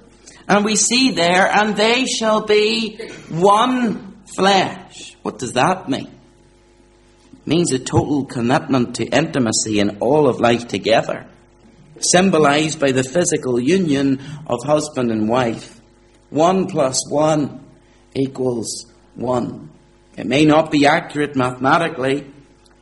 And 0.47 0.63
we 0.63 0.75
see 0.75 1.11
there, 1.11 1.47
and 1.47 1.75
they 1.75 2.05
shall 2.05 2.45
be 2.45 2.97
one 3.29 4.23
flesh. 4.35 5.15
What 5.21 5.39
does 5.39 5.53
that 5.53 5.89
mean? 5.89 6.07
It 7.33 7.47
means 7.47 7.71
a 7.71 7.79
total 7.79 8.25
commitment 8.25 8.95
to 8.95 9.05
intimacy 9.05 9.79
in 9.79 9.97
all 9.99 10.27
of 10.27 10.39
life 10.39 10.67
together, 10.67 11.25
symbolized 11.99 12.79
by 12.79 12.91
the 12.91 13.03
physical 13.03 13.59
union 13.59 14.21
of 14.47 14.63
husband 14.63 15.11
and 15.11 15.27
wife. 15.27 15.81
One 16.29 16.67
plus 16.67 17.09
one 17.09 17.65
equals 18.13 18.85
one. 19.15 19.71
It 20.17 20.25
may 20.25 20.45
not 20.45 20.71
be 20.71 20.85
accurate 20.85 21.35
mathematically, 21.35 22.31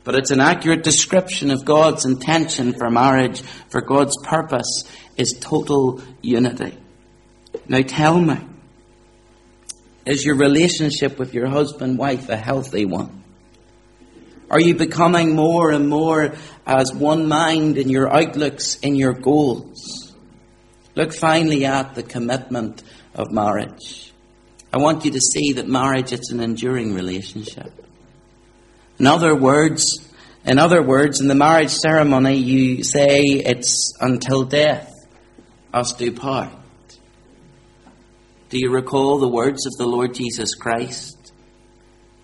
but 0.04 0.14
it's 0.14 0.30
an 0.30 0.40
accurate 0.40 0.84
description 0.84 1.50
of 1.50 1.64
God's 1.64 2.04
intention 2.04 2.74
for 2.74 2.90
marriage, 2.90 3.42
for 3.70 3.80
God's 3.80 4.16
purpose 4.22 4.84
is 5.16 5.36
total 5.40 6.00
unity. 6.22 6.78
Now 7.68 7.82
tell 7.82 8.20
me, 8.20 8.38
is 10.04 10.24
your 10.24 10.36
relationship 10.36 11.18
with 11.18 11.34
your 11.34 11.48
husband, 11.48 11.98
wife 11.98 12.28
a 12.28 12.36
healthy 12.36 12.84
one? 12.84 13.24
Are 14.48 14.60
you 14.60 14.76
becoming 14.76 15.34
more 15.34 15.72
and 15.72 15.88
more 15.88 16.34
as 16.64 16.94
one 16.94 17.26
mind 17.26 17.78
in 17.78 17.88
your 17.88 18.08
outlooks, 18.08 18.76
in 18.76 18.94
your 18.94 19.12
goals? 19.12 20.14
Look 20.94 21.12
finally 21.12 21.64
at 21.64 21.96
the 21.96 22.04
commitment 22.04 22.84
of 23.14 23.32
marriage. 23.32 24.12
I 24.72 24.78
want 24.78 25.04
you 25.04 25.10
to 25.10 25.20
see 25.20 25.54
that 25.54 25.66
marriage 25.66 26.12
is 26.12 26.30
an 26.30 26.40
enduring 26.40 26.94
relationship. 26.94 27.72
In 28.98 29.06
other 29.06 29.34
words, 29.34 29.84
in 30.44 30.60
other 30.60 30.82
words, 30.82 31.20
in 31.20 31.26
the 31.26 31.34
marriage 31.34 31.70
ceremony, 31.70 32.36
you 32.36 32.84
say 32.84 33.22
it's 33.22 33.92
until 34.00 34.44
death 34.44 34.92
us 35.74 35.92
do 35.92 36.12
part. 36.12 36.52
Do 38.56 38.62
you 38.62 38.70
recall 38.70 39.18
the 39.18 39.28
words 39.28 39.66
of 39.66 39.74
the 39.74 39.84
Lord 39.84 40.14
Jesus 40.14 40.54
Christ? 40.54 41.30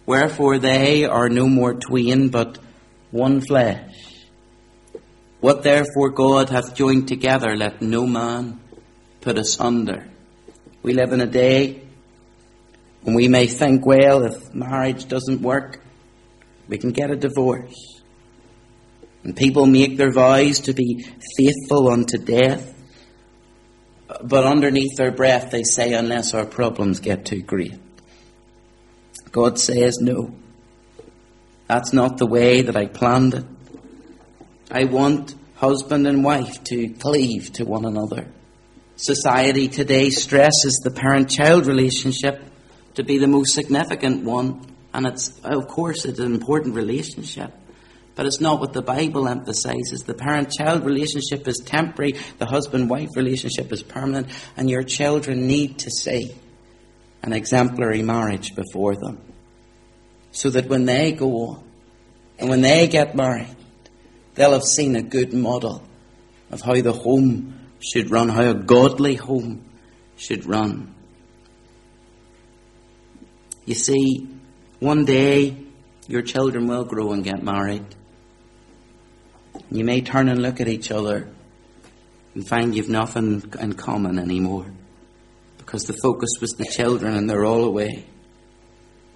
Wherefore 0.07 0.59
they 0.59 1.05
are 1.05 1.29
no 1.29 1.47
more 1.47 1.75
twain, 1.75 2.31
but 2.31 2.57
one 3.11 3.43
flesh. 3.43 4.25
What 5.41 5.63
therefore 5.63 6.09
God 6.09 6.49
hath 6.49 6.75
joined 6.75 7.07
together, 7.07 7.55
let 7.55 7.83
no 7.83 8.07
man 8.07 8.59
put 9.21 9.37
asunder. 9.37 10.09
We 10.83 10.95
live 10.95 11.13
in 11.13 11.21
a 11.21 11.27
day 11.27 11.83
when 13.03 13.15
we 13.15 13.29
may 13.29 13.47
think, 13.47 13.85
well, 13.85 14.25
if 14.25 14.55
marriage 14.55 15.09
doesn't 15.09 15.43
work, 15.43 15.83
we 16.67 16.79
can 16.79 16.93
get 16.93 17.11
a 17.11 17.17
divorce. 17.17 18.01
And 19.23 19.37
people 19.37 19.67
make 19.67 19.99
their 19.99 20.13
vows 20.13 20.61
to 20.61 20.73
be 20.73 21.05
faithful 21.37 21.91
unto 21.91 22.17
death. 22.17 22.72
But 24.21 24.45
underneath 24.45 24.97
their 24.97 25.13
breath, 25.13 25.51
they 25.51 25.63
say, 25.63 25.93
unless 25.93 26.35
our 26.35 26.45
problems 26.45 27.01
get 27.01 27.25
too 27.25 27.43
great. 27.43 27.75
God 29.31 29.59
says, 29.59 29.99
no. 30.01 30.35
That's 31.69 31.93
not 31.93 32.19
the 32.19 32.27
way 32.27 32.63
that 32.63 32.77
I 32.77 32.87
planned 32.87 33.35
it. 33.35 33.45
I 34.71 34.85
want 34.85 35.35
husband 35.55 36.07
and 36.07 36.25
wife 36.25 36.63
to 36.65 36.89
cleave 36.89 37.53
to 37.53 37.65
one 37.65 37.85
another. 37.85 38.27
Society 38.97 39.69
today 39.69 40.11
stresses 40.11 40.81
the 40.83 40.91
parent 40.91 41.31
child 41.31 41.67
relationship 41.67 42.43
to 42.95 43.05
be 43.05 43.19
the 43.19 43.27
most 43.27 43.55
significant 43.55 44.25
one, 44.25 44.67
and 44.93 45.07
it's, 45.07 45.39
of 45.45 45.69
course, 45.69 46.05
it's 46.05 46.19
an 46.19 46.35
important 46.35 46.75
relationship. 46.75 47.53
But 48.15 48.27
it's 48.27 48.41
not 48.41 48.61
what 48.61 48.73
the 48.73 48.83
Bible 48.83 49.27
emphasizes. 49.27 50.03
The 50.03 50.15
parent 50.15 50.51
child 50.51 50.85
relationship 50.85 51.49
is 51.49 51.63
temporary, 51.65 52.15
the 52.39 52.47
husband 52.47 52.91
wife 52.91 53.11
relationship 53.17 53.73
is 53.73 53.83
permanent, 53.83 54.29
and 54.57 54.69
your 54.69 54.83
children 54.83 55.47
need 55.47 55.79
to 55.81 55.91
see 55.91 56.35
an 57.23 57.33
exemplary 57.33 58.03
marriage 58.03 58.55
before 58.55 58.97
them. 58.97 59.19
So 60.33 60.51
that 60.51 60.69
when 60.69 60.85
they 60.85 61.13
go 61.13 61.49
on 61.49 61.65
and 62.39 62.51
when 62.51 62.63
they 62.63 62.89
get 62.89 63.15
married, 63.15 63.57
they'll 64.35 64.53
have 64.53 64.65
seen 64.65 64.97
a 64.97 65.03
good 65.03 65.33
model 65.33 65.83
of 66.51 66.61
how 66.61 66.81
the 66.81 66.93
home 66.93 67.59
should 67.81 68.11
run, 68.11 68.29
how 68.29 68.51
a 68.51 68.55
godly 68.55 69.15
home 69.15 69.65
should 70.17 70.47
run. 70.47 70.95
You 73.65 73.75
see, 73.75 74.29
one 74.81 75.05
day 75.05 75.57
your 76.09 76.23
children 76.23 76.67
will 76.67 76.85
grow 76.85 77.13
and 77.13 77.23
get 77.23 77.43
married. 77.43 77.85
You 79.73 79.85
may 79.85 80.03
turn 80.03 80.29
and 80.29 80.43
look 80.43 80.61
at 80.61 80.69
each 80.69 80.91
other 80.91 81.29
and 82.35 82.47
find 82.47 82.75
you've 82.75 82.89
nothing 82.89 83.43
in 83.59 83.73
common 83.73 84.19
anymore 84.19 84.67
because 85.59 85.85
the 85.85 85.99
focus 86.03 86.31
was 86.41 86.51
the 86.53 86.65
children 86.65 87.17
and 87.17 87.29
they're 87.29 87.45
all 87.45 87.65
away. 87.65 88.05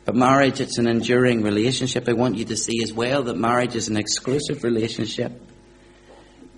But 0.07 0.15
marriage, 0.15 0.61
it's 0.61 0.79
an 0.79 0.87
enduring 0.87 1.43
relationship. 1.43 2.09
I 2.09 2.13
want 2.13 2.37
you 2.37 2.45
to 2.47 2.57
see 2.57 2.83
as 2.83 2.93
well 2.93 3.25
that 3.25 3.37
marriage 3.37 3.75
is 3.75 3.89
an 3.89 3.97
exclusive 3.97 4.63
relationship. 4.63 5.33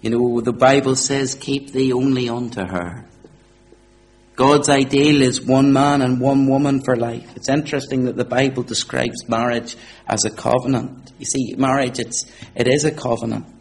You 0.01 0.11
know, 0.11 0.41
the 0.43 0.53
Bible 0.53 0.95
says, 0.95 1.35
keep 1.35 1.73
thee 1.73 1.93
only 1.93 2.29
unto 2.29 2.65
her. 2.65 3.05
God's 4.37 4.69
ideal 4.69 5.23
is 5.23 5.41
one 5.41 5.73
man 5.73 6.03
and 6.03 6.21
one 6.21 6.47
woman 6.47 6.83
for 6.83 6.95
life. 6.95 7.35
It's 7.35 7.49
interesting 7.49 8.05
that 8.05 8.17
the 8.17 8.25
Bible 8.25 8.63
describes 8.63 9.29
marriage 9.29 9.77
as 10.07 10.25
a 10.25 10.31
covenant. 10.31 11.11
You 11.19 11.25
see, 11.25 11.55
marriage, 11.57 11.99
it's, 11.99 12.31
it 12.55 12.69
is 12.69 12.85
a 12.85 12.93
covenant. 12.93 13.58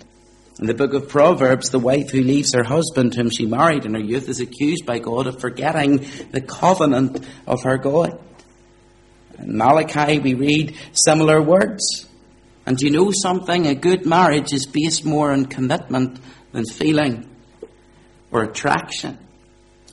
In 0.59 0.65
the 0.65 0.73
book 0.73 0.93
of 0.93 1.07
Proverbs, 1.07 1.69
the 1.69 1.77
wife 1.77 2.09
who 2.09 2.21
leaves 2.21 2.55
her 2.55 2.63
husband 2.63 3.13
whom 3.13 3.29
she 3.29 3.45
married 3.45 3.85
in 3.85 3.93
her 3.93 3.99
youth 3.99 4.27
is 4.27 4.39
accused 4.39 4.87
by 4.87 4.97
God 4.97 5.27
of 5.27 5.39
forgetting 5.39 6.07
the 6.31 6.41
covenant 6.41 7.23
of 7.45 7.61
her 7.63 7.77
God. 7.77 8.19
In 9.37 9.55
Malachi, 9.55 10.17
we 10.17 10.33
read 10.33 10.75
similar 10.93 11.39
words. 11.39 12.07
And 12.65 12.81
you 12.81 12.89
know 12.89 13.11
something? 13.11 13.67
A 13.67 13.75
good 13.75 14.07
marriage 14.07 14.51
is 14.51 14.65
based 14.65 15.05
more 15.05 15.31
on 15.31 15.45
commitment 15.45 16.19
than 16.53 16.65
feeling 16.65 17.29
or 18.31 18.43
attraction. 18.43 19.19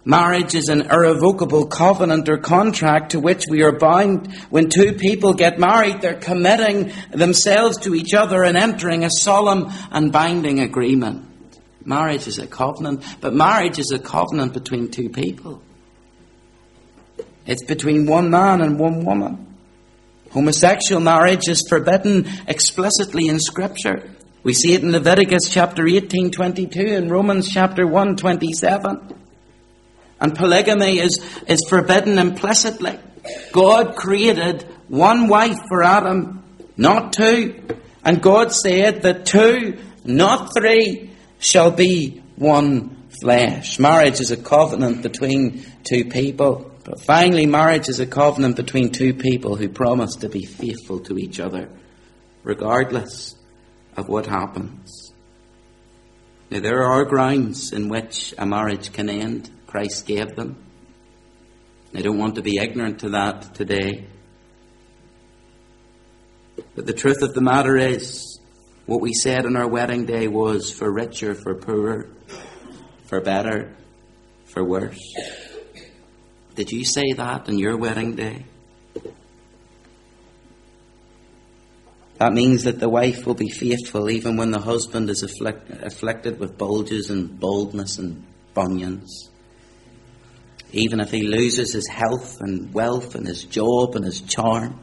Marriage 0.06 0.54
is 0.54 0.68
an 0.68 0.82
irrevocable 0.82 1.66
covenant 1.66 2.28
or 2.28 2.36
contract 2.36 3.12
to 3.12 3.20
which 3.20 3.44
we 3.48 3.62
are 3.62 3.78
bound. 3.78 4.34
When 4.50 4.68
two 4.68 4.92
people 4.92 5.32
get 5.32 5.58
married, 5.58 6.02
they're 6.02 6.14
committing 6.14 6.92
themselves 7.10 7.78
to 7.78 7.94
each 7.94 8.12
other 8.12 8.42
and 8.42 8.56
entering 8.56 9.04
a 9.04 9.10
solemn 9.10 9.72
and 9.90 10.12
binding 10.12 10.60
agreement. 10.60 11.26
Marriage 11.86 12.26
is 12.26 12.38
a 12.38 12.46
covenant, 12.46 13.02
but 13.22 13.32
marriage 13.32 13.78
is 13.78 13.92
a 13.92 13.98
covenant 13.98 14.52
between 14.52 14.90
two 14.90 15.08
people. 15.08 15.62
It's 17.46 17.64
between 17.64 18.06
one 18.06 18.30
man 18.30 18.60
and 18.60 18.78
one 18.78 19.04
woman. 19.04 19.56
Homosexual 20.32 21.00
marriage 21.00 21.48
is 21.48 21.64
forbidden 21.66 22.26
explicitly 22.46 23.28
in 23.28 23.38
Scripture. 23.38 24.10
We 24.42 24.52
see 24.52 24.74
it 24.74 24.82
in 24.82 24.92
Leviticus 24.92 25.48
chapter 25.48 25.86
18, 25.86 26.30
22, 26.30 26.80
and 26.80 27.10
Romans 27.10 27.50
chapter 27.50 27.86
1, 27.86 28.16
27. 28.16 29.23
And 30.24 30.34
polygamy 30.34 31.00
is, 31.00 31.18
is 31.46 31.60
forbidden 31.68 32.16
implicitly. 32.16 32.98
God 33.52 33.94
created 33.94 34.62
one 34.88 35.28
wife 35.28 35.58
for 35.68 35.82
Adam, 35.84 36.42
not 36.78 37.12
two. 37.12 37.62
And 38.02 38.22
God 38.22 38.50
said 38.50 39.02
that 39.02 39.26
two, 39.26 39.76
not 40.02 40.54
three, 40.56 41.10
shall 41.40 41.70
be 41.70 42.22
one 42.36 43.02
flesh. 43.20 43.78
Marriage 43.78 44.18
is 44.20 44.30
a 44.30 44.38
covenant 44.38 45.02
between 45.02 45.62
two 45.82 46.06
people. 46.06 46.72
But 46.84 47.00
finally, 47.00 47.44
marriage 47.44 47.90
is 47.90 48.00
a 48.00 48.06
covenant 48.06 48.56
between 48.56 48.92
two 48.92 49.12
people 49.12 49.56
who 49.56 49.68
promise 49.68 50.16
to 50.16 50.30
be 50.30 50.46
faithful 50.46 51.00
to 51.00 51.18
each 51.18 51.38
other, 51.38 51.68
regardless 52.44 53.34
of 53.94 54.08
what 54.08 54.24
happens. 54.24 55.12
Now, 56.50 56.60
there 56.60 56.82
are 56.82 57.04
grounds 57.04 57.74
in 57.74 57.90
which 57.90 58.32
a 58.38 58.46
marriage 58.46 58.90
can 58.90 59.10
end. 59.10 59.50
Christ 59.74 60.06
gave 60.06 60.36
them. 60.36 60.56
I 61.96 62.00
don't 62.00 62.16
want 62.16 62.36
to 62.36 62.42
be 62.42 62.58
ignorant 62.58 63.00
to 63.00 63.08
that 63.08 63.56
today. 63.56 64.06
But 66.76 66.86
the 66.86 66.92
truth 66.92 67.22
of 67.22 67.34
the 67.34 67.40
matter 67.40 67.76
is, 67.76 68.38
what 68.86 69.00
we 69.00 69.12
said 69.12 69.44
on 69.46 69.56
our 69.56 69.66
wedding 69.66 70.06
day 70.06 70.28
was 70.28 70.70
for 70.70 70.92
richer, 70.92 71.34
for 71.34 71.56
poorer, 71.56 72.06
for 73.06 73.20
better, 73.20 73.74
for 74.44 74.62
worse. 74.62 75.12
Did 76.54 76.70
you 76.70 76.84
say 76.84 77.12
that 77.14 77.48
on 77.48 77.58
your 77.58 77.76
wedding 77.76 78.14
day? 78.14 78.44
That 82.18 82.32
means 82.32 82.62
that 82.62 82.78
the 82.78 82.88
wife 82.88 83.26
will 83.26 83.34
be 83.34 83.50
faithful 83.50 84.08
even 84.08 84.36
when 84.36 84.52
the 84.52 84.60
husband 84.60 85.10
is 85.10 85.24
afflict- 85.24 85.68
afflicted 85.82 86.38
with 86.38 86.56
bulges 86.56 87.10
and 87.10 87.40
baldness 87.40 87.98
and 87.98 88.24
bunions. 88.54 89.30
Even 90.74 90.98
if 90.98 91.12
he 91.12 91.22
loses 91.22 91.72
his 91.72 91.88
health 91.88 92.40
and 92.40 92.74
wealth 92.74 93.14
and 93.14 93.24
his 93.24 93.44
job 93.44 93.94
and 93.94 94.04
his 94.04 94.20
charm. 94.20 94.80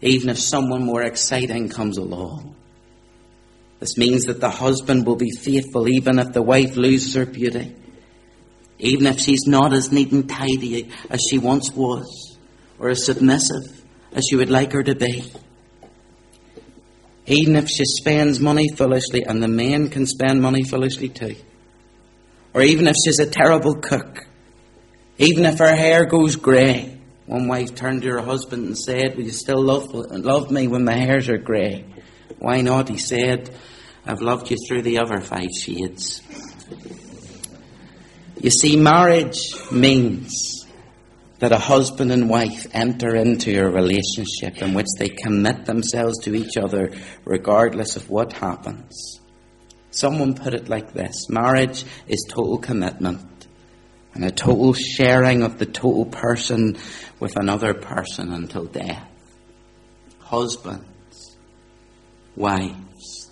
Even 0.00 0.30
if 0.30 0.38
someone 0.38 0.84
more 0.84 1.02
exciting 1.02 1.68
comes 1.68 1.98
along. 1.98 2.56
This 3.78 3.98
means 3.98 4.24
that 4.24 4.40
the 4.40 4.48
husband 4.48 5.06
will 5.06 5.16
be 5.16 5.30
faithful 5.30 5.86
even 5.86 6.18
if 6.18 6.32
the 6.32 6.40
wife 6.40 6.76
loses 6.76 7.14
her 7.14 7.26
beauty. 7.26 7.76
Even 8.78 9.06
if 9.06 9.20
she's 9.20 9.46
not 9.46 9.74
as 9.74 9.92
neat 9.92 10.12
and 10.12 10.26
tidy 10.26 10.90
as 11.10 11.20
she 11.30 11.36
once 11.36 11.70
was, 11.72 12.38
or 12.78 12.88
as 12.88 13.04
submissive 13.04 13.84
as 14.12 14.30
you 14.30 14.38
would 14.38 14.48
like 14.48 14.72
her 14.72 14.82
to 14.82 14.94
be. 14.94 15.30
Even 17.26 17.56
if 17.56 17.68
she 17.68 17.84
spends 17.84 18.40
money 18.40 18.68
foolishly, 18.74 19.24
and 19.24 19.42
the 19.42 19.48
men 19.48 19.90
can 19.90 20.06
spend 20.06 20.40
money 20.40 20.64
foolishly 20.64 21.10
too. 21.10 21.36
Or 22.54 22.62
even 22.62 22.86
if 22.86 22.96
she's 23.04 23.18
a 23.18 23.26
terrible 23.26 23.74
cook. 23.74 24.26
Even 25.18 25.44
if 25.44 25.58
her 25.58 25.74
hair 25.74 26.06
goes 26.06 26.36
grey. 26.36 26.98
One 27.26 27.48
wife 27.48 27.74
turned 27.74 28.02
to 28.02 28.10
her 28.10 28.20
husband 28.20 28.66
and 28.66 28.78
said, 28.78 29.16
Will 29.16 29.24
you 29.24 29.30
still 29.30 29.62
love, 29.62 29.94
love 29.94 30.50
me 30.50 30.66
when 30.68 30.84
my 30.84 30.96
hairs 30.96 31.28
are 31.28 31.38
grey? 31.38 31.84
Why 32.38 32.60
not? 32.60 32.88
He 32.88 32.98
said, 32.98 33.54
I've 34.04 34.20
loved 34.20 34.50
you 34.50 34.56
through 34.68 34.82
the 34.82 34.98
other 34.98 35.20
five 35.20 35.48
shades. 35.58 36.20
You 38.38 38.50
see, 38.50 38.76
marriage 38.76 39.38
means 39.72 40.66
that 41.38 41.52
a 41.52 41.58
husband 41.58 42.12
and 42.12 42.28
wife 42.28 42.66
enter 42.74 43.16
into 43.16 43.58
a 43.58 43.70
relationship 43.70 44.60
in 44.60 44.74
which 44.74 44.86
they 44.98 45.08
commit 45.08 45.64
themselves 45.64 46.18
to 46.24 46.34
each 46.34 46.56
other 46.58 46.90
regardless 47.24 47.96
of 47.96 48.10
what 48.10 48.34
happens. 48.34 49.20
Someone 49.90 50.34
put 50.34 50.54
it 50.54 50.68
like 50.68 50.92
this 50.92 51.28
marriage 51.30 51.84
is 52.08 52.26
total 52.28 52.58
commitment 52.58 53.33
and 54.14 54.24
a 54.24 54.30
total 54.30 54.72
sharing 54.72 55.42
of 55.42 55.58
the 55.58 55.66
total 55.66 56.06
person 56.06 56.78
with 57.20 57.36
another 57.36 57.74
person 57.74 58.32
until 58.32 58.64
death. 58.64 59.10
Husbands, 60.20 61.36
wives, 62.36 63.30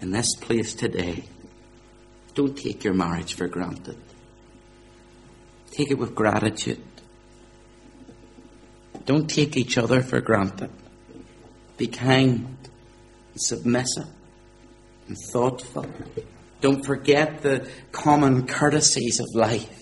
in 0.00 0.10
this 0.10 0.34
place 0.36 0.74
today, 0.74 1.24
don't 2.34 2.56
take 2.56 2.84
your 2.84 2.92
marriage 2.92 3.34
for 3.34 3.48
granted. 3.48 3.96
Take 5.70 5.90
it 5.90 5.98
with 5.98 6.14
gratitude. 6.14 6.82
Don't 9.04 9.28
take 9.28 9.56
each 9.56 9.78
other 9.78 10.02
for 10.02 10.20
granted. 10.20 10.70
Be 11.76 11.86
kind, 11.86 12.56
submissive, 13.36 14.08
and 15.06 15.16
thoughtful. 15.30 15.86
Don't 16.60 16.84
forget 16.84 17.42
the 17.42 17.70
common 17.92 18.46
courtesies 18.46 19.20
of 19.20 19.26
life. 19.34 19.75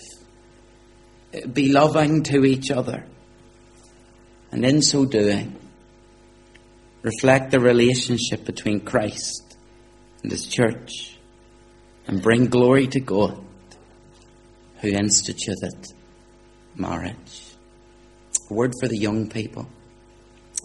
Be 1.52 1.72
loving 1.72 2.22
to 2.24 2.44
each 2.44 2.70
other. 2.70 3.04
And 4.52 4.64
in 4.64 4.82
so 4.82 5.04
doing, 5.04 5.56
reflect 7.02 7.50
the 7.50 7.60
relationship 7.60 8.44
between 8.44 8.80
Christ 8.80 9.56
and 10.22 10.30
His 10.30 10.46
church 10.46 11.18
and 12.06 12.22
bring 12.22 12.46
glory 12.46 12.86
to 12.88 13.00
God 13.00 13.44
who 14.80 14.88
instituted 14.88 15.86
marriage. 16.76 17.56
A 18.50 18.54
word 18.54 18.72
for 18.80 18.88
the 18.88 18.98
young 18.98 19.28
people, 19.28 19.66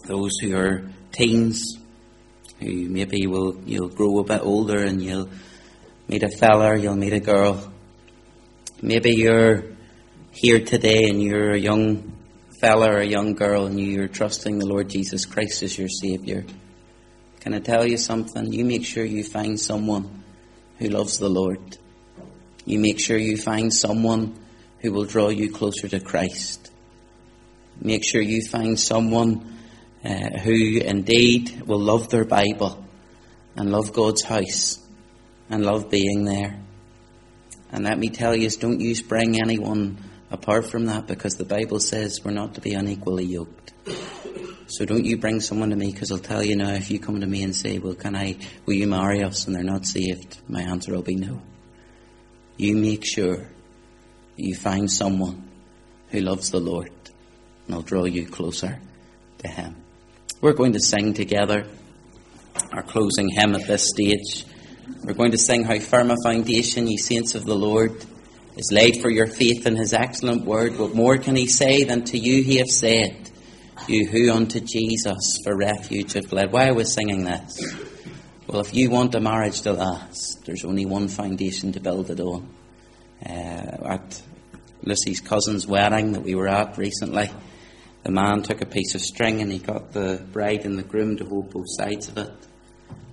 those 0.06 0.38
who 0.40 0.54
are 0.56 0.82
teens, 1.12 1.78
who 2.60 2.88
maybe 2.88 3.26
will 3.26 3.56
you'll 3.64 3.88
grow 3.88 4.18
a 4.18 4.24
bit 4.24 4.42
older 4.42 4.84
and 4.84 5.02
you'll 5.02 5.30
meet 6.06 6.22
a 6.22 6.28
fella, 6.28 6.76
you'll 6.76 6.96
meet 6.96 7.14
a 7.14 7.20
girl. 7.20 7.72
Maybe 8.82 9.12
you're 9.12 9.64
here 10.32 10.60
today 10.60 11.08
and 11.08 11.22
you're 11.22 11.52
a 11.52 11.58
young 11.58 12.12
fella 12.60 12.90
or 12.90 12.98
a 12.98 13.06
young 13.06 13.34
girl 13.34 13.66
and 13.66 13.80
you're 13.80 14.08
trusting 14.08 14.58
the 14.58 14.66
Lord 14.66 14.88
Jesus 14.88 15.24
Christ 15.26 15.62
as 15.62 15.78
your 15.78 15.88
Saviour. 15.88 16.44
Can 17.40 17.54
I 17.54 17.60
tell 17.60 17.86
you 17.86 17.96
something? 17.96 18.52
You 18.52 18.64
make 18.64 18.84
sure 18.84 19.04
you 19.04 19.24
find 19.24 19.58
someone 19.58 20.22
who 20.78 20.88
loves 20.88 21.18
the 21.18 21.28
Lord 21.28 21.78
you 22.64 22.78
make 22.78 23.00
sure 23.00 23.16
you 23.16 23.36
find 23.36 23.72
someone 23.72 24.38
who 24.80 24.92
will 24.92 25.04
draw 25.04 25.28
you 25.28 25.50
closer 25.50 25.88
to 25.88 26.00
Christ. 26.00 26.70
Make 27.80 28.02
sure 28.04 28.20
you 28.20 28.46
find 28.46 28.78
someone 28.78 29.58
uh, 30.04 30.38
who 30.38 30.78
indeed 30.78 31.62
will 31.66 31.80
love 31.80 32.10
their 32.10 32.24
Bible 32.24 32.84
and 33.56 33.72
love 33.72 33.92
God's 33.92 34.22
house 34.22 34.78
and 35.48 35.64
love 35.64 35.90
being 35.90 36.24
there. 36.24 36.60
And 37.72 37.84
let 37.84 37.98
me 37.98 38.10
tell 38.10 38.36
you, 38.36 38.50
don't 38.50 38.80
you 38.80 38.94
bring 39.04 39.40
anyone 39.40 39.98
apart 40.30 40.66
from 40.66 40.86
that 40.86 41.06
because 41.06 41.34
the 41.34 41.44
Bible 41.44 41.80
says 41.80 42.20
we're 42.24 42.30
not 42.30 42.54
to 42.54 42.60
be 42.60 42.74
unequally 42.74 43.24
yoked. 43.24 43.72
So 44.66 44.84
don't 44.84 45.04
you 45.04 45.18
bring 45.18 45.40
someone 45.40 45.70
to 45.70 45.76
me 45.76 45.90
because 45.92 46.12
I'll 46.12 46.18
tell 46.18 46.44
you 46.44 46.56
now 46.56 46.74
if 46.74 46.90
you 46.90 47.00
come 47.00 47.20
to 47.20 47.26
me 47.26 47.42
and 47.42 47.54
say, 47.54 47.78
well, 47.78 47.94
can 47.94 48.14
I, 48.14 48.36
will 48.66 48.74
you 48.74 48.86
marry 48.86 49.22
us? 49.22 49.46
And 49.46 49.56
they're 49.56 49.64
not 49.64 49.84
saved, 49.84 50.40
my 50.48 50.62
answer 50.62 50.92
will 50.92 51.02
be 51.02 51.16
no 51.16 51.40
you 52.60 52.76
make 52.76 53.04
sure 53.06 53.46
you 54.36 54.54
find 54.54 54.90
someone 54.90 55.48
who 56.10 56.20
loves 56.20 56.50
the 56.50 56.60
Lord 56.60 56.90
and 57.66 57.74
I'll 57.74 57.80
draw 57.80 58.04
you 58.04 58.26
closer 58.26 58.78
to 59.38 59.48
Him. 59.48 59.76
We're 60.42 60.52
going 60.52 60.74
to 60.74 60.80
sing 60.80 61.14
together 61.14 61.64
our 62.72 62.82
closing 62.82 63.30
hymn 63.30 63.54
at 63.54 63.66
this 63.66 63.88
stage. 63.88 64.44
We're 65.04 65.14
going 65.14 65.30
to 65.30 65.38
sing 65.38 65.64
How 65.64 65.78
Firm 65.78 66.10
a 66.10 66.16
Foundation, 66.22 66.86
Ye 66.86 66.98
Saints 66.98 67.34
of 67.34 67.46
the 67.46 67.54
Lord, 67.54 68.04
is 68.60 68.70
laid 68.70 69.00
for 69.00 69.08
your 69.08 69.26
faith 69.26 69.66
in 69.66 69.74
His 69.74 69.94
excellent 69.94 70.44
word. 70.44 70.78
What 70.78 70.94
more 70.94 71.16
can 71.16 71.34
He 71.34 71.46
say 71.46 71.84
than 71.84 72.04
to 72.04 72.18
you 72.18 72.42
He 72.42 72.58
have 72.58 72.68
said, 72.68 73.30
you 73.88 74.06
who 74.06 74.30
unto 74.30 74.60
Jesus 74.60 75.38
for 75.42 75.56
refuge 75.56 76.12
have 76.12 76.26
fled? 76.26 76.52
Why 76.52 76.68
are 76.68 76.74
we 76.74 76.84
singing 76.84 77.24
this? 77.24 77.58
Well, 78.46 78.60
if 78.60 78.74
you 78.74 78.90
want 78.90 79.14
a 79.14 79.20
marriage 79.20 79.62
to 79.62 79.72
last, 79.72 80.44
there's 80.44 80.66
only 80.66 80.84
one 80.84 81.08
foundation 81.08 81.72
to 81.72 81.80
build 81.80 82.10
it 82.10 82.20
on. 82.20 82.54
Uh, 83.24 83.30
at 83.30 84.22
Lucy's 84.82 85.20
cousin's 85.20 85.66
wedding 85.66 86.12
that 86.12 86.22
we 86.22 86.34
were 86.34 86.48
at 86.48 86.76
recently, 86.76 87.30
the 88.02 88.12
man 88.12 88.42
took 88.42 88.60
a 88.60 88.66
piece 88.66 88.94
of 88.94 89.00
string 89.00 89.40
and 89.40 89.50
he 89.50 89.58
got 89.58 89.92
the 89.92 90.22
bride 90.32 90.66
and 90.66 90.78
the 90.78 90.82
groom 90.82 91.16
to 91.16 91.24
hold 91.24 91.50
both 91.50 91.66
sides 91.68 92.08
of 92.08 92.18
it. 92.18 92.46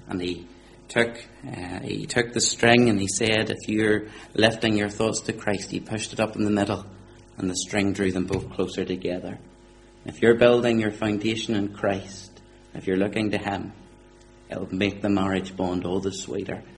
And 0.10 0.22
he 0.22 0.46
took 0.88 1.18
uh, 1.46 1.80
he 1.82 2.06
took 2.06 2.34
the 2.34 2.42
string 2.42 2.90
and 2.90 3.00
he 3.00 3.08
said, 3.08 3.50
if 3.50 3.68
you're 3.68 4.08
lifting 4.34 4.78
your 4.78 4.90
thoughts 4.90 5.22
to 5.22 5.34
Christ, 5.34 5.72
he 5.72 5.80
pushed 5.80 6.14
it 6.14 6.20
up 6.20 6.36
in 6.36 6.44
the 6.44 6.52
middle, 6.52 6.86
and 7.38 7.50
the 7.50 7.56
string 7.56 7.94
drew 7.94 8.12
them 8.12 8.26
both 8.26 8.50
closer 8.52 8.86
together. 8.86 9.40
If 10.06 10.22
you're 10.22 10.36
building 10.36 10.80
your 10.80 10.92
foundation 10.92 11.56
in 11.56 11.74
Christ, 11.74 12.42
if 12.74 12.88
you're 12.88 12.98
looking 12.98 13.32
to 13.32 13.38
Him, 13.38 13.74
It'll 14.50 14.74
make 14.74 15.02
the 15.02 15.10
marriage 15.10 15.56
bond 15.56 15.86
all 15.86 16.00
the 16.00 16.14
sweeter. 16.14 16.64